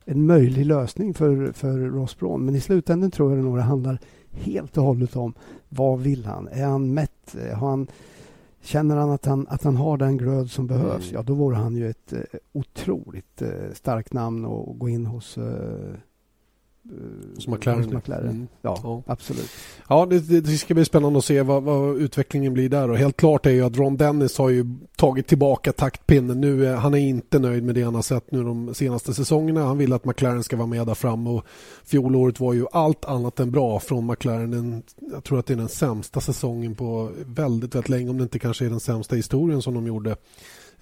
[0.04, 2.44] en möjlig lösning för, för Ross Braun.
[2.44, 3.98] Men i slutändan tror jag nog det handlar
[4.30, 5.34] helt och hållet om
[5.68, 6.48] vad vill han?
[6.48, 7.36] Är han mätt?
[7.54, 7.86] Har han,
[8.62, 11.04] känner han att, han att han har den glöd som behövs?
[11.04, 11.14] Mm.
[11.14, 12.20] Ja, då vore han ju ett eh,
[12.52, 15.94] otroligt eh, starkt namn att gå in hos eh,
[17.34, 17.84] hos McLaren.
[17.84, 18.30] Hos McLaren.
[18.30, 18.48] Mm.
[18.62, 19.50] Ja, ja, absolut.
[19.88, 22.90] Ja, det, det, ska bli spännande att se vad, vad, utvecklingen blir där.
[22.90, 24.64] Och helt klart är ju att Ron Dennis har ju
[24.96, 26.40] tagit tillbaka taktpinnen.
[26.40, 29.64] Nu är, han är inte nöjd med det han har sett nu de senaste säsongerna.
[29.64, 31.44] Han vill att McLaren ska vara med där fram och
[31.84, 34.52] fjolåret var ju allt annat än bra från McLaren.
[34.52, 34.82] En,
[35.12, 38.38] jag tror att det är den sämsta säsongen på väldigt, väldigt länge om det inte
[38.38, 40.16] kanske är den sämsta historien som de gjorde eh,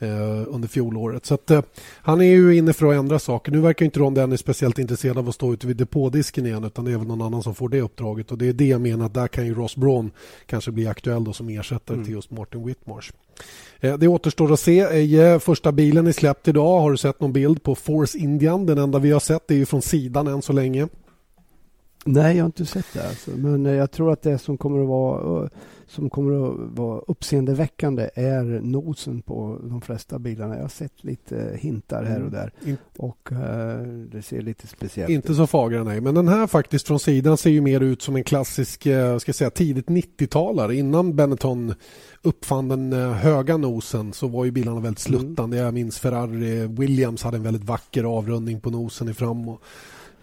[0.07, 1.27] under fjolåret.
[1.27, 3.53] Så att, eh, han är ju inne för att ändra saker.
[3.53, 6.85] Nu verkar inte Ron Dennis speciellt intresserad av att stå ute vid depådisken igen utan
[6.85, 9.07] det är väl någon annan som får det uppdraget och det är det jag menar
[9.07, 10.11] att där kan ju Ross Braun
[10.47, 12.07] kanske bli aktuell då som ersättare mm.
[12.07, 13.13] till just Martin Whitmarsh.
[13.81, 14.81] Eh, det återstår att se.
[15.19, 16.81] Eh, första bilen är släppt idag.
[16.81, 18.67] Har du sett någon bild på Force Indian?
[18.67, 20.89] Den enda vi har sett är ju från sidan än så länge.
[22.05, 23.09] Nej, jag har inte sett det.
[23.09, 23.31] Alltså.
[23.31, 25.49] Men jag tror att det som kommer att vara
[25.87, 30.55] som kommer att vara uppseendeväckande är nosen på de flesta bilarna.
[30.55, 32.33] Jag har sett lite hintar här och mm.
[32.33, 32.77] där mm.
[32.99, 33.29] och
[34.13, 35.15] det ser lite speciellt ut.
[35.15, 38.17] Inte så fagra nej, men den här faktiskt från sidan ser ju mer ut som
[38.17, 38.87] en klassisk,
[39.19, 40.75] ska säga tidigt 90-talare.
[40.75, 41.75] Innan Benetton
[42.23, 45.21] uppfann den höga nosen så var ju bilarna väldigt mm.
[45.21, 45.57] sluttande.
[45.57, 45.65] Mm.
[45.65, 49.63] Jag minns Ferrari, Williams hade en väldigt vacker avrundning på nosen i fram och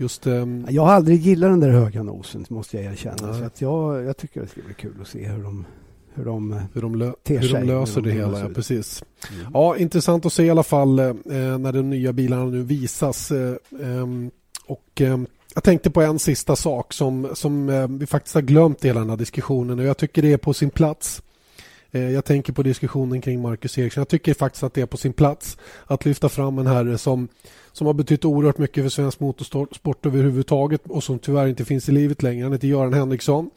[0.02, 0.66] Just, um...
[0.70, 3.34] Jag har aldrig gillat den där höga nosen, måste jag erkänna.
[3.34, 5.66] Så att jag, jag tycker det ska bli kul att se hur de
[6.14, 8.40] hur de, hur de, lö hur de löser hur de det hela.
[8.40, 9.04] Ja, precis.
[9.32, 9.52] Mm.
[9.54, 13.32] Ja, intressant att se i alla fall eh, när de nya bilarna nu visas.
[13.32, 14.32] Eh, ehm,
[14.66, 15.18] och, eh,
[15.54, 19.00] jag tänkte på en sista sak som, som eh, vi faktiskt har glömt i hela
[19.00, 21.22] den här diskussionen och jag tycker det är på sin plats.
[21.92, 24.02] Eh, jag tänker på diskussionen kring Marcus Eriksson.
[24.02, 27.28] Jag tycker faktiskt att det är på sin plats att lyfta fram en herre som
[27.72, 31.92] som har betytt oerhört mycket för svensk motorsport överhuvudtaget och som tyvärr inte finns i
[31.92, 32.44] livet längre.
[32.44, 33.50] Han heter Göran Henriksson.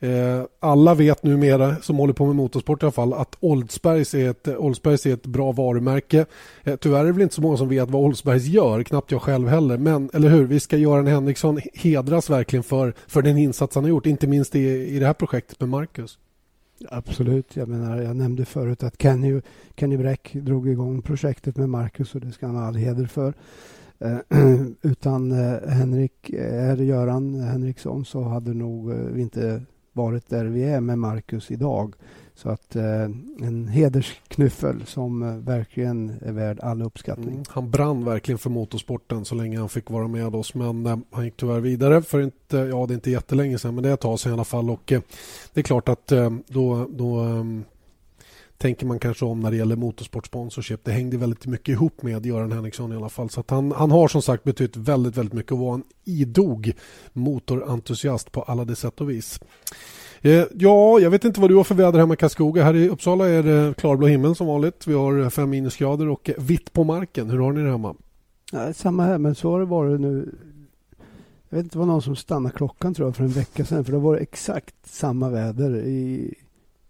[0.00, 4.30] Eh, alla vet numera, som håller på med motorsport i alla fall, att Oldsbergs är
[4.30, 6.26] ett, Oldsbergs är ett bra varumärke.
[6.64, 9.22] Eh, tyvärr är det väl inte så många som vet vad Oldsbergs gör, knappt jag
[9.22, 9.78] själv heller.
[9.78, 13.88] Men, eller hur, vi ska Göran Henriksson hedras verkligen för, för den insats han har
[13.88, 16.18] gjort, inte minst i, i det här projektet med Marcus.
[16.88, 17.56] Absolut.
[17.56, 19.40] Jag menar, jag nämnde förut att Kenny,
[19.76, 23.34] Kenny Bräck drog igång projektet med Marcus och det ska han ha all heder för.
[23.98, 24.18] Eh,
[24.82, 29.62] utan eh, Henrik, eh, Göran Henriksson så hade nog eh, vi inte
[29.96, 31.94] varit där vi är med Marcus idag.
[32.34, 33.02] Så att eh,
[33.40, 37.34] en hedersknyffel som eh, verkligen är värd all uppskattning.
[37.34, 40.98] Mm, han brann verkligen för motorsporten så länge han fick vara med oss men eh,
[41.10, 43.94] han gick tyvärr vidare för inte, ja det är inte jättelänge sedan men det är
[43.94, 45.00] ett tag sedan i alla fall och eh,
[45.52, 47.44] det är klart att eh, då, då eh,
[48.58, 50.84] tänker man kanske om när det gäller motorsportsponsorship.
[50.84, 53.30] Det hängde väldigt mycket ihop med Göran Henriksson i alla fall.
[53.30, 56.72] Så han, han har som sagt betytt väldigt, väldigt mycket och var en idog
[57.12, 59.40] motorentusiast på alla de sätt och vis.
[60.20, 62.64] Eh, ja, jag vet inte vad du har för väder hemma i Karlskoga.
[62.64, 64.86] Här i Uppsala är det klarblå himmel som vanligt.
[64.86, 67.30] Vi har fem minusgrader och vitt på marken.
[67.30, 67.94] Hur har ni det hemma?
[68.52, 70.34] Ja, samma här, men så har det varit nu.
[71.48, 73.84] Jag vet inte, det var någon som stannade klockan tror jag för en vecka sedan.
[73.84, 76.34] För det var exakt samma väder i,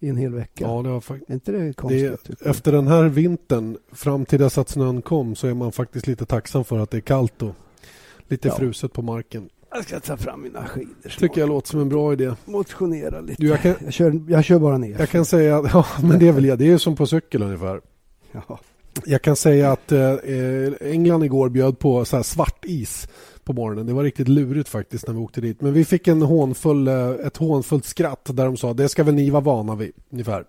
[0.01, 0.64] i en hel vecka.
[0.64, 2.38] Ja, det var är inte det konstigt?
[2.38, 6.07] Det, efter den här vintern, fram till dess att snön kom, så är man faktiskt
[6.07, 7.55] lite tacksam för att det är kallt och
[8.28, 8.55] lite ja.
[8.55, 9.49] fruset på marken.
[9.70, 11.18] Jag ska ta fram mina skidor.
[11.18, 12.34] Tycker jag låter som en bra idé.
[12.44, 13.42] Motionera lite.
[13.42, 14.97] Du, jag, kan, jag, kör, jag kör bara ner.
[14.99, 16.57] Jag kan säga, ja men det är väl det.
[16.57, 17.80] Det är som på cykel ungefär.
[18.32, 18.61] Ja.
[19.05, 20.14] Jag kan säga att eh,
[20.80, 23.09] England igår bjöd på så svart is
[23.47, 23.86] på morgonen.
[23.86, 25.61] Det var riktigt lurigt faktiskt när vi åkte dit.
[25.61, 29.14] Men vi fick en hånfull, eh, ett hånfullt skratt där de sa det ska väl
[29.14, 30.44] ni vara vana vid ungefär.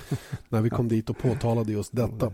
[0.48, 2.32] när vi kom dit och påtalade just detta.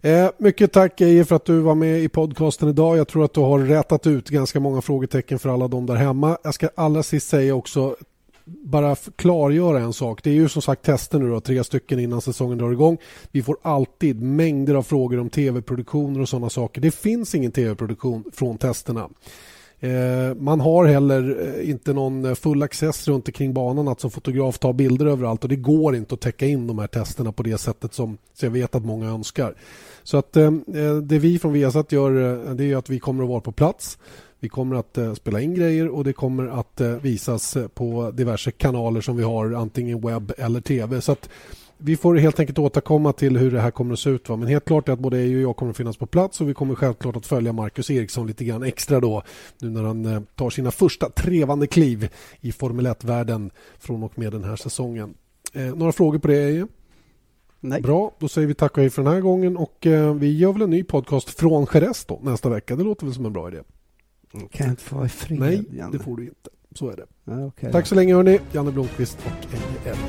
[0.00, 2.96] Eh, mycket tack Eje för att du var med i podcasten idag.
[2.96, 6.38] Jag tror att du har rätat ut ganska många frågetecken för alla de där hemma.
[6.44, 7.96] Jag ska allra sist säga också
[8.46, 10.22] bara klargöra en sak.
[10.22, 12.98] Det är ju som sagt tester nu då, tre stycken innan säsongen drar igång.
[13.30, 16.80] Vi får alltid mängder av frågor om tv-produktioner och sådana saker.
[16.80, 19.08] Det finns ingen tv-produktion från testerna.
[19.80, 24.10] Eh, man har heller eh, inte någon eh, full access runt omkring banan att som
[24.10, 27.42] fotograf ta bilder överallt och det går inte att täcka in de här testerna på
[27.42, 29.54] det sättet som jag vet att många önskar.
[30.02, 30.32] Så att
[31.02, 32.10] det vi från Viasat gör
[32.54, 33.98] det är att vi kommer att vara på plats.
[34.40, 39.16] Vi kommer att spela in grejer och det kommer att visas på diverse kanaler som
[39.16, 41.00] vi har antingen webb eller tv.
[41.00, 41.16] Så
[41.78, 44.28] vi får helt enkelt återkomma till hur det här kommer att se ut.
[44.28, 44.36] Va?
[44.36, 46.48] Men helt klart är att både jag och jag kommer att finnas på plats och
[46.48, 49.22] vi kommer självklart att följa Marcus Eriksson lite grann extra då
[49.58, 52.08] nu när han eh, tar sina första trevande kliv
[52.40, 55.14] i Formel 1-världen från och med den här säsongen.
[55.52, 56.66] Eh, några frågor på det Eje?
[57.60, 57.82] Nej.
[57.82, 60.52] Bra, då säger vi tack och hej för den här gången och eh, vi gör
[60.52, 62.76] väl en ny podcast från Jerez då nästa vecka.
[62.76, 63.58] Det låter väl som en bra idé?
[64.40, 65.98] Kan jag inte få vara i fred, Nej, Janne?
[65.98, 66.50] det får du inte.
[66.74, 67.06] Så är det.
[67.24, 68.40] Ja, okej Tack så länge hörni.
[68.52, 70.00] Janne Blomqvist och Eje Elg.